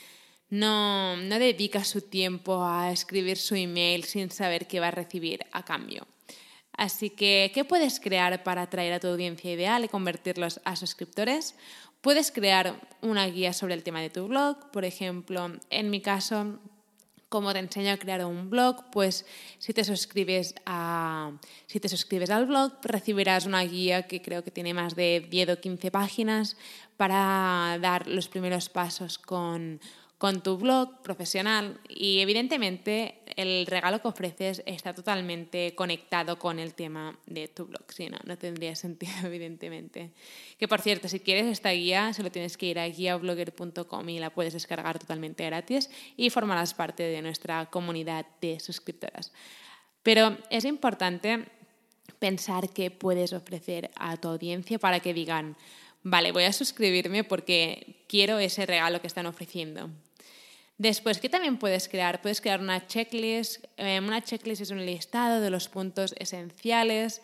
no, 0.49 1.17
no 1.17 1.39
dedica 1.39 1.85
su 1.85 2.01
tiempo 2.01 2.65
a 2.65 2.93
escribir 2.93 3.37
su 3.37 3.57
email 3.57 4.05
sin 4.05 4.31
saber 4.31 4.67
qué 4.69 4.81
va 4.81 4.89
a 4.89 4.93
recibir 4.93 5.45
a 5.53 5.65
cambio. 5.65 6.07
Así 6.77 7.11
que, 7.11 7.51
¿qué 7.55 7.65
puedes 7.65 8.01
crear 8.01 8.43
para 8.43 8.63
atraer 8.63 8.93
a 8.93 9.01
tu 9.01 9.09
audiencia 9.09 9.53
ideal 9.53 9.85
y 9.85 9.89
convertirlos 9.89 10.61
a 10.65 10.77
suscriptores? 10.77 11.55
Puedes 12.01 12.31
crear 12.31 12.81
una 13.01 13.27
guía 13.27 13.53
sobre 13.53 13.75
el 13.75 13.83
tema 13.83 14.01
de 14.01 14.11
tu 14.11 14.29
blog, 14.29 14.71
por 14.71 14.85
ejemplo, 14.85 15.53
en 15.71 15.91
mi 15.91 16.01
caso 16.01 16.59
como 17.29 17.53
te 17.53 17.59
enseño 17.59 17.93
a 17.93 17.97
crear 17.97 18.25
un 18.25 18.51
blog, 18.51 18.85
pues 18.93 19.27
si 19.59 19.73
te 19.73 19.83
suscribes 19.85 20.55
a 20.65 21.33
si 21.67 21.81
te 21.81 21.89
suscribes 21.89 22.31
al 22.31 22.47
blog, 22.47 22.75
recibirás 22.83 23.47
una 23.47 23.63
guía 23.65 24.07
que 24.07 24.23
creo 24.23 24.45
que 24.45 24.53
tiene 24.53 24.75
más 24.75 24.95
de 24.95 25.27
10 25.29 25.49
o 25.51 25.61
15 25.61 25.91
páginas 25.91 26.57
para 26.97 27.79
dar 27.81 28.07
los 28.07 28.29
primeros 28.29 28.69
pasos 28.69 29.19
con 29.19 29.81
con 30.19 30.43
tu 30.43 30.57
blog 30.57 31.03
profesional 31.03 31.79
y 31.89 32.21
evidentemente 32.21 33.21
el 33.37 33.67
regalo 33.67 34.01
que 34.01 34.09
ofreces 34.09 34.63
está 34.65 34.95
totalmente 34.95 35.75
conectado 35.75 36.39
con 36.39 36.59
el 36.59 36.75
tema 36.75 37.19
de 37.27 37.49
tu 37.49 37.67
blog, 37.67 37.85
si 37.93 38.09
no, 38.09 38.17
no 38.25 38.39
tendría 38.39 38.75
sentido 38.77 39.13
evidentemente. 39.25 40.11
Que 40.59 40.67
por 40.67 40.81
cierto, 40.81 41.09
si 41.09 41.21
quieres 41.21 41.47
esta 41.47 41.71
guía, 41.71 42.13
solo 42.15 42.33
tienes 42.33 42.57
que 42.57 42.67
ir 42.67 42.79
a 42.79 42.89
guiablogger.com 42.89 44.09
y 44.09 44.19
la 44.19 44.31
puedes 44.31 44.55
descargar 44.55 44.99
totalmente 44.99 45.45
gratis 45.45 45.91
y 46.17 46.31
formarás 46.31 46.73
parte 46.73 47.03
de 47.03 47.21
nuestra 47.21 47.67
comunidad 47.67 48.27
de 48.41 48.59
suscriptoras. 48.59 49.33
Pero 50.03 50.39
es 50.51 50.65
importante 50.65 51.45
pensar 52.19 52.71
qué 52.71 52.91
puedes 52.91 53.35
ofrecer 53.35 53.91
a 53.97 54.17
tu 54.17 54.29
audiencia 54.29 54.79
para 54.79 55.01
que 55.01 55.13
digan, 55.13 55.57
vale, 56.03 56.33
voy 56.33 56.45
a 56.45 56.53
suscribirme 56.53 57.25
porque 57.25 58.05
quiero 58.09 58.39
ese 58.39 58.65
regalo 58.65 59.01
que 59.01 59.09
están 59.09 59.27
ofreciendo. 59.27 59.91
Después, 60.79 61.19
¿qué 61.21 61.31
también 61.31 61.57
puedes 61.57 61.89
crear? 61.89 62.21
Puedes 62.21 62.41
crear 62.41 62.61
una 62.61 62.87
checklist. 62.87 63.65
Eh, 63.79 63.99
una 63.99 64.23
checklist 64.23 64.61
es 64.61 64.71
un 64.71 64.85
listado 64.85 65.41
de 65.41 65.49
los 65.49 65.69
puntos 65.69 66.15
esenciales 66.19 67.23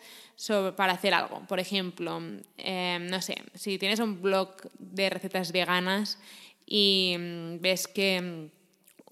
para 0.75 0.93
hacer 0.93 1.13
algo. 1.13 1.41
Por 1.47 1.59
ejemplo, 1.59 2.19
eh, 2.57 2.97
no 2.99 3.21
sé, 3.21 3.35
si 3.53 3.77
tienes 3.77 3.99
un 3.99 4.21
blog 4.21 4.55
de 4.79 5.09
recetas 5.11 5.51
veganas 5.51 6.17
y 6.65 7.15
mm, 7.19 7.61
ves 7.61 7.87
que 7.87 8.21
mm, 8.21 8.62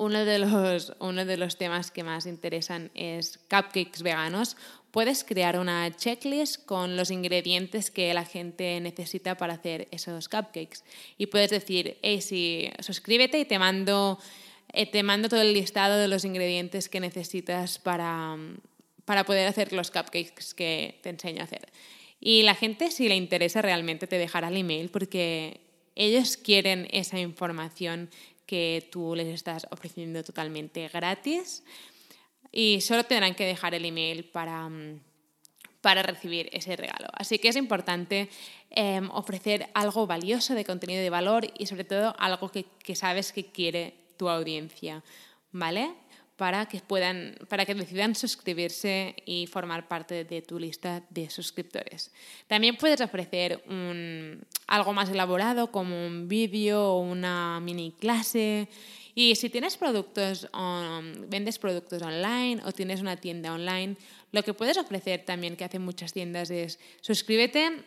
uno 0.02 0.26
de, 0.26 0.40
los, 0.40 0.94
uno 1.00 1.26
de 1.26 1.38
los 1.38 1.58
temas 1.58 1.92
que 1.92 2.04
más 2.04 2.26
interesan 2.26 2.90
es 2.96 3.38
cupcakes 3.38 4.02
veganos, 4.02 4.58
puedes 4.90 5.24
crear 5.24 5.60
una 5.60 5.96
checklist 5.96 6.66
con 6.66 6.98
los 6.98 7.12
ingredientes 7.12 7.92
que 7.92 8.12
la 8.16 8.26
gente 8.26 8.80
necesita 8.82 9.38
para 9.38 9.54
hacer 9.54 9.88
esos 9.92 10.28
cupcakes. 10.28 10.84
Y 11.20 11.28
puedes 11.28 11.52
decir, 11.52 12.00
hey, 12.02 12.20
sí, 12.20 12.72
suscríbete 12.80 13.38
y 13.38 13.46
te 13.46 13.60
mando, 13.60 14.18
eh, 14.74 14.88
te 14.88 15.04
mando 15.04 15.30
todo 15.30 15.42
el 15.42 15.54
listado 15.54 16.00
de 16.00 16.08
los 16.08 16.26
ingredientes 16.26 16.90
que 16.90 17.00
necesitas 17.00 17.78
para, 17.78 18.38
para 19.06 19.24
poder 19.24 19.48
hacer 19.48 19.72
los 19.72 19.92
cupcakes 19.92 20.56
que 20.56 21.00
te 21.04 21.10
enseño 21.10 21.42
a 21.42 21.44
hacer. 21.44 21.72
Y 22.20 22.42
la 22.42 22.56
gente, 22.56 22.90
si 22.90 23.08
le 23.08 23.16
interesa 23.16 23.62
realmente, 23.62 24.08
te 24.08 24.18
dejará 24.18 24.48
el 24.48 24.58
email 24.58 24.90
porque 24.90 25.62
ellos 25.96 26.38
quieren 26.38 26.88
esa 26.92 27.20
información 27.20 28.10
que 28.52 28.90
tú 28.92 29.16
les 29.16 29.28
estás 29.28 29.66
ofreciendo 29.72 30.22
totalmente 30.26 30.90
gratis 30.90 31.64
y 32.52 32.82
solo 32.82 33.06
tendrán 33.06 33.34
que 33.34 33.46
dejar 33.46 33.74
el 33.74 33.86
email 33.86 34.26
para, 34.26 34.68
mm, 34.68 35.00
para 35.80 36.04
recibir 36.04 36.50
ese 36.52 36.76
regalo. 36.76 37.08
Así 37.14 37.40
que 37.40 37.48
es 37.48 37.56
importante 37.56 38.28
em, 38.70 39.10
ofrecer 39.12 39.70
algo 39.74 40.06
valioso 40.06 40.54
de 40.54 40.66
contenido 40.66 41.02
de 41.02 41.10
valor 41.10 41.48
y 41.58 41.66
sobre 41.68 41.86
todo 41.86 42.14
algo 42.20 42.50
que, 42.50 42.66
que 42.84 42.94
sabes 42.94 43.32
que 43.32 43.54
quiere 43.54 43.94
tu 44.18 44.28
audiencia, 44.28 45.02
¿vale? 45.54 45.94
Para 46.42 46.66
que 46.66 46.80
puedan, 46.80 47.38
para 47.50 47.68
que 47.68 47.76
decidan 47.76 48.16
suscribirse 48.16 49.14
y 49.28 49.46
formar 49.46 49.88
parte 49.88 50.26
de 50.26 50.42
tu 50.42 50.58
lista 50.58 51.04
de 51.12 51.30
suscriptores. 51.30 52.10
También 52.48 52.78
puedes 52.78 53.00
ofrecer 53.00 53.64
un, 53.70 54.42
algo 54.66 54.92
más 54.92 55.08
elaborado 55.12 55.72
como 55.72 56.04
un 56.04 56.28
vídeo 56.28 56.82
o 56.82 57.02
una 57.02 57.60
mini 57.60 57.92
clase 57.92 58.68
y 59.14 59.36
si 59.36 59.52
tienes 59.52 59.78
productos, 59.78 60.50
vendes 61.28 61.60
productos 61.60 62.02
online 62.02 62.60
o 62.66 62.72
tienes 62.72 63.02
una 63.02 63.18
tienda 63.18 63.54
online, 63.54 63.96
lo 64.32 64.42
que 64.42 64.56
puedes 64.56 64.78
ofrecer 64.78 65.24
también, 65.24 65.56
que 65.56 65.66
hacen 65.66 65.84
muchas 65.84 66.12
tiendas, 66.12 66.50
es 66.50 66.80
suscríbete 67.02 67.84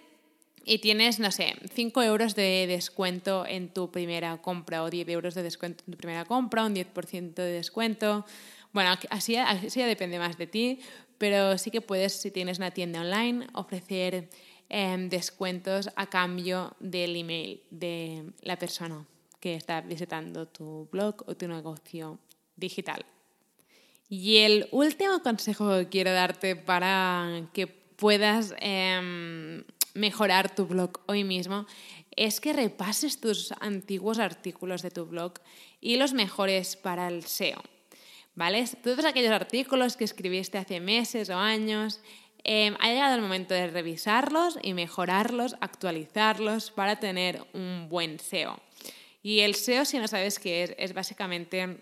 y 0.64 0.78
tienes, 0.78 1.20
no 1.20 1.30
sé, 1.30 1.54
5 1.74 2.02
euros 2.02 2.34
de 2.34 2.66
descuento 2.66 3.44
en 3.46 3.68
tu 3.68 3.90
primera 3.90 4.40
compra 4.40 4.82
o 4.82 4.90
10 4.90 5.08
euros 5.10 5.34
de 5.34 5.42
descuento 5.42 5.84
en 5.86 5.92
tu 5.92 5.98
primera 5.98 6.24
compra, 6.24 6.64
un 6.64 6.74
10% 6.74 7.34
de 7.34 7.52
descuento. 7.52 8.24
Bueno, 8.72 8.90
así, 9.10 9.36
así 9.36 9.78
ya 9.78 9.86
depende 9.86 10.18
más 10.18 10.38
de 10.38 10.46
ti, 10.46 10.80
pero 11.18 11.58
sí 11.58 11.70
que 11.70 11.80
puedes, 11.80 12.14
si 12.14 12.30
tienes 12.30 12.58
una 12.58 12.70
tienda 12.70 13.02
online, 13.02 13.46
ofrecer 13.52 14.30
em, 14.70 15.08
descuentos 15.10 15.90
a 15.96 16.06
cambio 16.06 16.74
del 16.80 17.14
email 17.16 17.62
de 17.70 18.24
la 18.40 18.58
persona 18.58 19.06
que 19.40 19.54
está 19.56 19.82
visitando 19.82 20.48
tu 20.48 20.88
blog 20.90 21.22
o 21.26 21.36
tu 21.36 21.46
negocio 21.46 22.18
digital. 22.56 23.04
Y 24.08 24.38
el 24.38 24.68
último 24.70 25.22
consejo 25.22 25.78
que 25.78 25.88
quiero 25.88 26.12
darte 26.12 26.56
para 26.56 27.48
que 27.52 27.66
puedas 27.66 28.54
em, 28.58 29.64
mejorar 29.94 30.54
tu 30.54 30.66
blog 30.66 31.00
hoy 31.06 31.24
mismo 31.24 31.66
es 32.16 32.40
que 32.40 32.52
repases 32.52 33.20
tus 33.20 33.52
antiguos 33.60 34.18
artículos 34.18 34.82
de 34.82 34.90
tu 34.90 35.06
blog 35.06 35.34
y 35.80 35.96
los 35.96 36.12
mejores 36.12 36.76
para 36.76 37.08
el 37.08 37.24
SEO. 37.24 37.62
¿Vale? 38.34 38.64
Todos 38.82 39.04
aquellos 39.04 39.32
artículos 39.32 39.96
que 39.96 40.04
escribiste 40.04 40.58
hace 40.58 40.80
meses 40.80 41.30
o 41.30 41.36
años, 41.36 42.00
em, 42.42 42.74
ha 42.80 42.88
llegado 42.88 43.14
el 43.14 43.22
momento 43.22 43.54
de 43.54 43.68
revisarlos 43.68 44.58
y 44.60 44.74
mejorarlos, 44.74 45.54
actualizarlos 45.60 46.72
para 46.72 46.98
tener 46.98 47.44
un 47.52 47.88
buen 47.88 48.18
SEO. 48.18 48.58
Y 49.22 49.40
el 49.40 49.54
SEO, 49.54 49.84
si 49.84 49.98
no 49.98 50.08
sabes 50.08 50.38
qué 50.38 50.64
es, 50.64 50.74
es 50.76 50.92
básicamente 50.92 51.78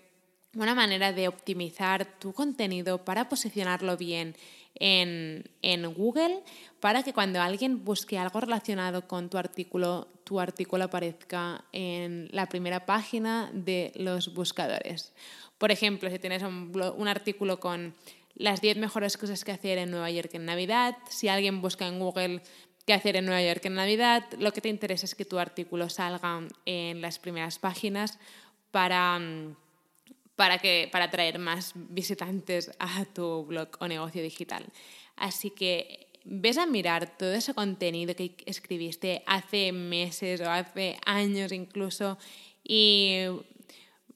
una 0.55 0.75
manera 0.75 1.11
de 1.11 1.27
optimizar 1.27 2.19
tu 2.19 2.33
contenido 2.33 3.03
para 3.03 3.27
posicionarlo 3.27 3.97
bien 3.97 4.35
en, 4.75 5.49
en, 5.61 5.93
Google, 5.93 6.41
para 6.79 7.03
que 7.03 7.13
cuando 7.13 7.41
alguien 7.41 7.83
busque 7.83 8.17
algo 8.17 8.39
relacionado 8.39 9.07
con 9.07 9.29
tu 9.29 9.37
artículo, 9.37 10.07
tu 10.23 10.39
artículo 10.39 10.85
aparezca 10.85 11.65
en 11.71 12.29
la 12.31 12.47
primera 12.47 12.85
página 12.85 13.49
de 13.53 13.91
los 13.95 14.33
buscadores. 14.33 15.13
Por 15.57 15.71
ejemplo, 15.71 16.09
si 16.09 16.19
tienes 16.19 16.43
un, 16.43 16.71
un 16.97 17.07
artículo 17.07 17.59
con 17.59 17.93
las 18.35 18.61
10 18.61 18.77
mejores 18.77 19.17
cosas 19.17 19.43
que 19.43 19.51
hacer 19.51 19.77
en 19.77 19.91
Nueva 19.91 20.09
York 20.09 20.31
en 20.33 20.45
Navidad, 20.45 20.97
si 21.09 21.27
alguien 21.27 21.61
busca 21.61 21.87
en 21.87 21.99
Google 21.99 22.41
qué 22.85 22.93
hacer 22.93 23.15
en 23.15 23.25
Nueva 23.25 23.41
York 23.43 23.63
en 23.65 23.75
Navidad, 23.75 24.25
lo 24.39 24.51
que 24.51 24.61
te 24.61 24.69
interesa 24.69 25.05
es 25.05 25.15
que 25.15 25.25
tu 25.25 25.39
artículo 25.39 25.89
salga 25.89 26.41
en 26.65 27.01
las 27.01 27.19
primeras 27.19 27.59
páginas 27.59 28.19
para, 28.71 29.19
para, 30.35 30.57
que, 30.57 30.89
para 30.91 31.05
atraer 31.05 31.39
más 31.39 31.73
visitantes 31.75 32.71
a 32.79 33.05
tu 33.05 33.45
blog 33.45 33.69
o 33.79 33.87
negocio 33.87 34.21
digital. 34.21 34.65
Así 35.15 35.51
que 35.51 36.07
ves 36.25 36.57
a 36.57 36.65
mirar 36.65 37.17
todo 37.17 37.33
ese 37.33 37.53
contenido 37.53 38.15
que 38.15 38.35
escribiste 38.45 39.23
hace 39.25 39.71
meses 39.71 40.41
o 40.41 40.49
hace 40.49 40.97
años 41.05 41.51
incluso 41.51 42.17
y 42.63 43.25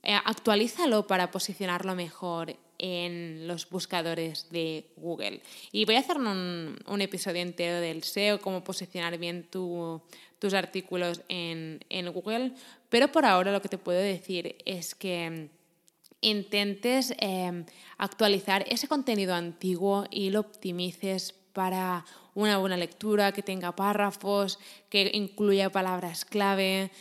eh, 0.04 0.18
actualízalo 0.26 1.06
para 1.06 1.32
posicionarlo 1.32 1.96
mejor 1.96 2.56
en 2.80 3.48
los 3.48 3.70
buscadores 3.70 4.50
de 4.52 4.86
Google. 4.96 5.42
Y 5.72 5.86
voy 5.86 5.96
a 5.96 6.00
hacer 6.00 6.18
un, 6.18 6.78
un 6.86 7.02
episodio 7.02 7.42
entero 7.42 7.82
del 7.82 8.04
SEO, 8.04 8.40
cómo 8.40 8.64
posicionar 8.64 9.18
bien 9.18 9.48
tus 9.50 10.54
artículos 10.54 11.22
en, 11.28 11.84
en 11.90 12.12
Google, 12.14 12.54
pero 12.90 13.12
por 13.12 13.26
ahora 13.26 13.52
lo 13.52 13.62
que 13.62 13.70
te 13.70 13.78
puedo 13.78 14.00
decir 14.00 14.56
es 14.66 14.96
que 14.96 15.50
intentes 16.22 17.14
em, 17.20 17.66
actualizar 17.98 18.66
ese 18.68 18.88
contenido 18.88 19.34
antiguo 19.34 20.06
y 20.10 20.30
lo 20.30 20.42
optimices 20.42 21.34
para 21.54 22.06
una 22.34 22.58
buena 22.58 22.78
lectura, 22.78 23.32
que 23.32 23.42
tenga 23.42 23.76
párrafos, 23.76 24.60
que 24.90 25.10
incluya 25.14 25.72
palabras 25.72 26.24
clave. 26.24 26.92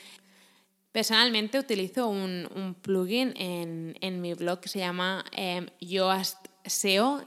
Personalmente 0.93 1.59
utilizo 1.59 2.09
un, 2.09 2.75
plugin 2.81 3.35
en, 3.37 4.21
mi 4.23 4.33
blog 4.33 4.61
que 4.61 4.71
se 4.71 4.79
llama 4.79 5.27
eh, 5.33 5.67
Yoast 5.81 6.39
SEO. 6.65 7.23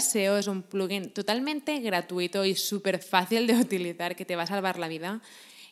SEO 0.00 0.38
es 0.38 0.48
un 0.48 0.62
plugin 0.62 1.10
totalmente 1.10 1.78
gratuito 1.80 2.44
y 2.44 2.56
súper 2.56 3.00
fácil 3.00 3.46
de 3.46 3.54
utilizar 3.60 4.16
que 4.16 4.24
te 4.24 4.34
va 4.34 4.42
a 4.42 4.46
salvar 4.48 4.78
la 4.78 4.88
vida 4.88 5.22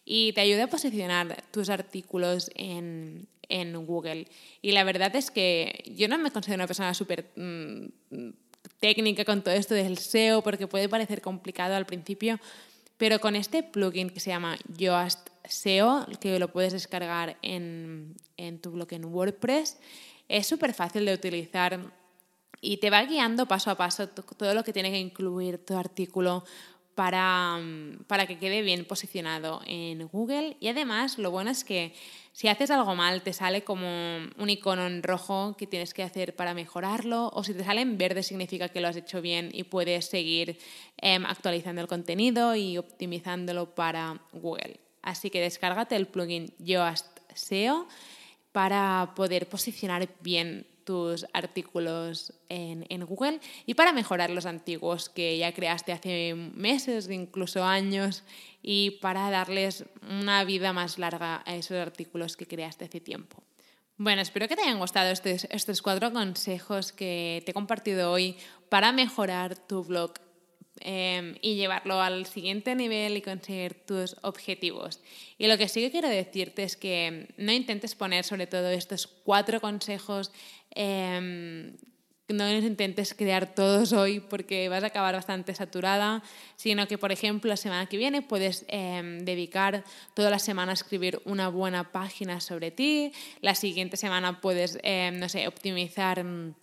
y 0.04 0.32
te 0.32 0.42
ayuda 0.42 0.64
a 0.64 0.68
posicionar 0.68 1.42
tus 1.50 1.70
artículos 1.70 2.50
en, 2.54 3.26
en 3.48 3.86
Google. 3.86 4.26
Y 4.62 4.72
la 4.72 4.84
verdad 4.84 5.14
es 5.16 5.30
que 5.30 5.84
yo 5.86 6.08
no 6.08 6.18
me 6.18 6.30
considero 6.30 6.56
una 6.56 6.66
persona 6.66 6.94
súper 6.94 7.30
mm, 7.36 7.86
técnica 8.80 9.24
con 9.24 9.42
todo 9.42 9.54
esto 9.54 9.74
del 9.74 9.98
SEO 9.98 10.42
porque 10.42 10.66
puede 10.66 10.88
parecer 10.88 11.20
complicado 11.20 11.74
al 11.74 11.86
principio, 11.86 12.38
pero 12.96 13.20
con 13.20 13.36
este 13.36 13.62
plugin 13.62 14.10
que 14.10 14.20
se 14.20 14.30
llama 14.30 14.56
Yoast 14.76 15.28
SEO, 15.44 16.06
que 16.20 16.38
lo 16.38 16.48
puedes 16.48 16.72
descargar 16.72 17.36
en, 17.42 18.16
en 18.36 18.60
tu 18.60 18.70
blog 18.70 18.92
en 18.92 19.04
WordPress, 19.04 19.78
es 20.28 20.46
súper 20.46 20.74
fácil 20.74 21.04
de 21.04 21.14
utilizar 21.14 21.80
y 22.60 22.78
te 22.78 22.88
va 22.88 23.04
guiando 23.04 23.46
paso 23.46 23.70
a 23.70 23.76
paso 23.76 24.08
todo 24.08 24.54
lo 24.54 24.64
que 24.64 24.72
tiene 24.72 24.90
que 24.90 24.98
incluir 24.98 25.58
tu 25.58 25.76
artículo 25.76 26.44
para, 26.94 27.58
para 28.06 28.26
que 28.26 28.38
quede 28.38 28.62
bien 28.62 28.84
posicionado 28.84 29.60
en 29.66 30.06
Google. 30.08 30.56
Y 30.60 30.68
además 30.68 31.18
lo 31.18 31.30
bueno 31.30 31.50
es 31.50 31.64
que 31.64 31.94
si 32.32 32.48
haces 32.48 32.70
algo 32.70 32.94
mal, 32.94 33.22
te 33.22 33.32
sale 33.32 33.62
como 33.62 33.86
un 33.86 34.50
icono 34.50 34.86
en 34.86 35.02
rojo 35.02 35.56
que 35.56 35.66
tienes 35.66 35.94
que 35.94 36.02
hacer 36.02 36.34
para 36.34 36.52
mejorarlo, 36.52 37.30
o 37.32 37.44
si 37.44 37.54
te 37.54 37.64
sale 37.64 37.80
en 37.80 37.96
verde 37.96 38.22
significa 38.22 38.68
que 38.68 38.80
lo 38.80 38.88
has 38.88 38.96
hecho 38.96 39.22
bien 39.22 39.50
y 39.52 39.64
puedes 39.64 40.06
seguir 40.06 40.58
em, 40.96 41.24
actualizando 41.26 41.80
el 41.80 41.86
contenido 41.86 42.56
y 42.56 42.76
optimizándolo 42.76 43.74
para 43.74 44.20
Google. 44.32 44.80
Así 45.02 45.30
que 45.30 45.40
descárgate 45.40 45.96
el 45.96 46.06
plugin 46.06 46.52
Yoast 46.58 47.06
SEO 47.34 47.86
para 48.50 49.12
poder 49.14 49.48
posicionar 49.48 50.08
bien 50.20 50.66
tus 50.84 51.26
artículos 51.32 52.32
en, 52.48 52.86
en, 52.88 53.04
Google 53.04 53.40
y 53.66 53.74
para 53.74 53.92
mejorar 53.92 54.30
los 54.30 54.46
antiguos 54.46 55.08
que 55.08 55.38
ya 55.38 55.52
creaste 55.52 55.92
hace 55.92 56.34
meses, 56.34 57.08
incluso 57.08 57.64
años, 57.64 58.22
y 58.62 58.92
para 59.02 59.30
darles 59.30 59.84
una 60.08 60.44
vida 60.44 60.72
más 60.72 60.98
larga 60.98 61.42
a 61.46 61.54
esos 61.56 61.76
artículos 61.76 62.36
que 62.36 62.46
creaste 62.46 62.84
hace 62.84 63.00
tiempo. 63.00 63.42
Bueno, 63.96 64.22
espero 64.22 64.48
que 64.48 64.56
te 64.56 64.62
hayan 64.62 64.80
gustado 64.80 65.10
estos, 65.10 65.46
estos 65.50 65.80
cuatro 65.80 66.12
consejos 66.12 66.92
que 66.92 67.42
te 67.44 67.52
he 67.52 67.54
compartido 67.54 68.10
hoy 68.10 68.36
para 68.68 68.90
mejorar 68.90 69.56
tu 69.56 69.84
blog 69.84 70.14
Em, 70.80 71.36
y 71.40 71.54
llevarlo 71.54 72.00
al 72.00 72.26
siguiente 72.26 72.74
nivel 72.74 73.16
y 73.16 73.22
conseguir 73.22 73.74
tus 73.86 74.16
objetivos. 74.22 75.00
Y 75.38 75.46
lo 75.46 75.56
que 75.56 75.68
sí 75.68 75.80
que 75.80 75.92
quiero 75.92 76.08
decirte 76.08 76.64
es 76.64 76.76
que 76.76 77.28
no 77.36 77.52
intentes 77.52 77.94
poner 77.94 78.24
sobre 78.24 78.48
todo 78.48 78.68
estos 78.70 79.06
cuatro 79.06 79.60
consejos, 79.60 80.32
em, 80.72 81.76
no 82.28 82.50
intentes 82.50 83.14
crear 83.14 83.54
todos 83.54 83.92
hoy 83.92 84.18
porque 84.18 84.68
vas 84.68 84.82
a 84.82 84.88
acabar 84.88 85.14
bastante 85.14 85.54
saturada, 85.54 86.24
sino 86.56 86.88
que, 86.88 86.98
por 86.98 87.12
ejemplo, 87.12 87.48
la 87.48 87.56
semana 87.56 87.86
que 87.86 87.96
viene 87.96 88.20
puedes 88.20 88.64
em, 88.66 89.20
dedicar 89.24 89.84
toda 90.14 90.28
la 90.28 90.40
semana 90.40 90.72
a 90.72 90.74
escribir 90.74 91.22
una 91.24 91.48
buena 91.48 91.92
página 91.92 92.40
sobre 92.40 92.72
ti, 92.72 93.12
la 93.42 93.54
siguiente 93.54 93.96
semana 93.96 94.40
puedes, 94.40 94.78
no 95.12 95.28
sé, 95.28 95.46
optimizar 95.46 96.24
mm, 96.24 96.54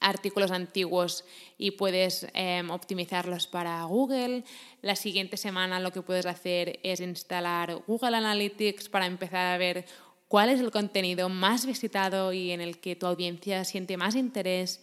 artículos 0.00 0.50
antiguos 0.50 1.24
y 1.58 1.72
puedes 1.72 2.26
em, 2.34 2.70
optimizarlos 2.70 3.46
para 3.46 3.82
Google. 3.84 4.44
La 4.80 4.96
siguiente 4.96 5.36
semana 5.36 5.80
lo 5.80 5.92
que 5.92 6.02
puedes 6.02 6.26
hacer 6.26 6.80
es 6.82 7.00
instalar 7.00 7.82
Google 7.86 8.16
Analytics 8.16 8.88
para 8.88 9.06
empezar 9.06 9.54
a 9.54 9.58
ver 9.58 9.84
cuál 10.28 10.48
es 10.50 10.60
el 10.60 10.70
contenido 10.70 11.28
más 11.28 11.66
visitado 11.66 12.32
y 12.32 12.52
en 12.52 12.60
el 12.60 12.78
que 12.78 12.96
tu 12.96 13.06
audiencia 13.06 13.64
siente 13.64 13.96
más 13.96 14.14
interés. 14.14 14.80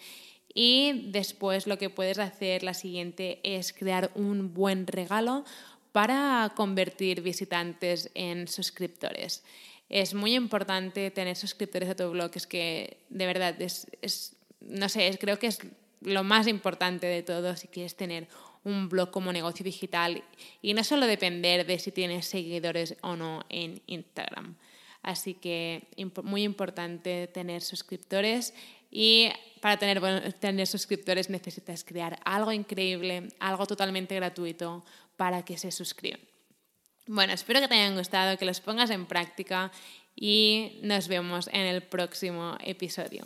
Y 0.53 1.09
después 1.11 1.67
lo 1.67 1.77
que 1.77 1.89
puedes 1.89 2.19
hacer, 2.19 2.63
la 2.63 2.73
siguiente, 2.73 3.39
es 3.43 3.71
crear 3.73 4.11
un 4.15 4.53
buen 4.53 4.87
regalo 4.87 5.45
para 5.91 6.51
convertir 6.55 7.21
visitantes 7.21 8.11
en 8.13 8.47
suscriptores. 8.47 9.43
Es 9.89 10.13
muy 10.13 10.35
importante 10.35 11.09
tener 11.11 11.35
suscriptores 11.35 11.89
a 11.89 11.95
tu 11.95 12.09
blog, 12.11 12.31
es 12.35 12.45
que 12.45 12.97
de 13.09 13.25
verdad 13.25 13.59
es, 13.61 13.87
es 14.01 14.35
no 14.61 14.89
sé, 14.89 15.17
creo 15.19 15.39
que 15.39 15.47
es 15.47 15.59
lo 16.01 16.23
más 16.23 16.47
importante 16.47 17.07
de 17.07 17.23
todo 17.23 17.55
si 17.55 17.67
quieres 17.67 17.95
tener 17.95 18.27
un 18.63 18.89
blog 18.89 19.11
como 19.11 19.31
negocio 19.31 19.63
digital 19.63 20.23
y 20.61 20.73
no 20.73 20.83
solo 20.83 21.07
depender 21.07 21.65
de 21.65 21.79
si 21.79 21.91
tienes 21.91 22.27
seguidores 22.27 22.95
o 23.01 23.15
no 23.15 23.45
en 23.49 23.81
Instagram. 23.87 24.55
Así 25.01 25.33
que 25.33 25.87
muy 26.23 26.43
importante 26.43 27.27
tener 27.27 27.61
suscriptores 27.61 28.53
y 28.91 29.29
para 29.61 29.77
tener, 29.77 30.33
tener 30.33 30.67
suscriptores 30.67 31.29
necesitas 31.29 31.83
crear 31.83 32.19
algo 32.25 32.51
increíble, 32.51 33.29
algo 33.39 33.65
totalmente 33.65 34.15
gratuito 34.15 34.83
para 35.15 35.45
que 35.45 35.57
se 35.57 35.71
suscriban. 35.71 36.19
Bueno, 37.07 37.33
espero 37.33 37.59
que 37.59 37.67
te 37.67 37.75
hayan 37.75 37.95
gustado, 37.95 38.37
que 38.37 38.45
los 38.45 38.61
pongas 38.61 38.89
en 38.89 39.05
práctica 39.05 39.71
y 40.15 40.79
nos 40.83 41.07
vemos 41.07 41.47
en 41.47 41.61
el 41.61 41.81
próximo 41.81 42.57
episodio. 42.61 43.25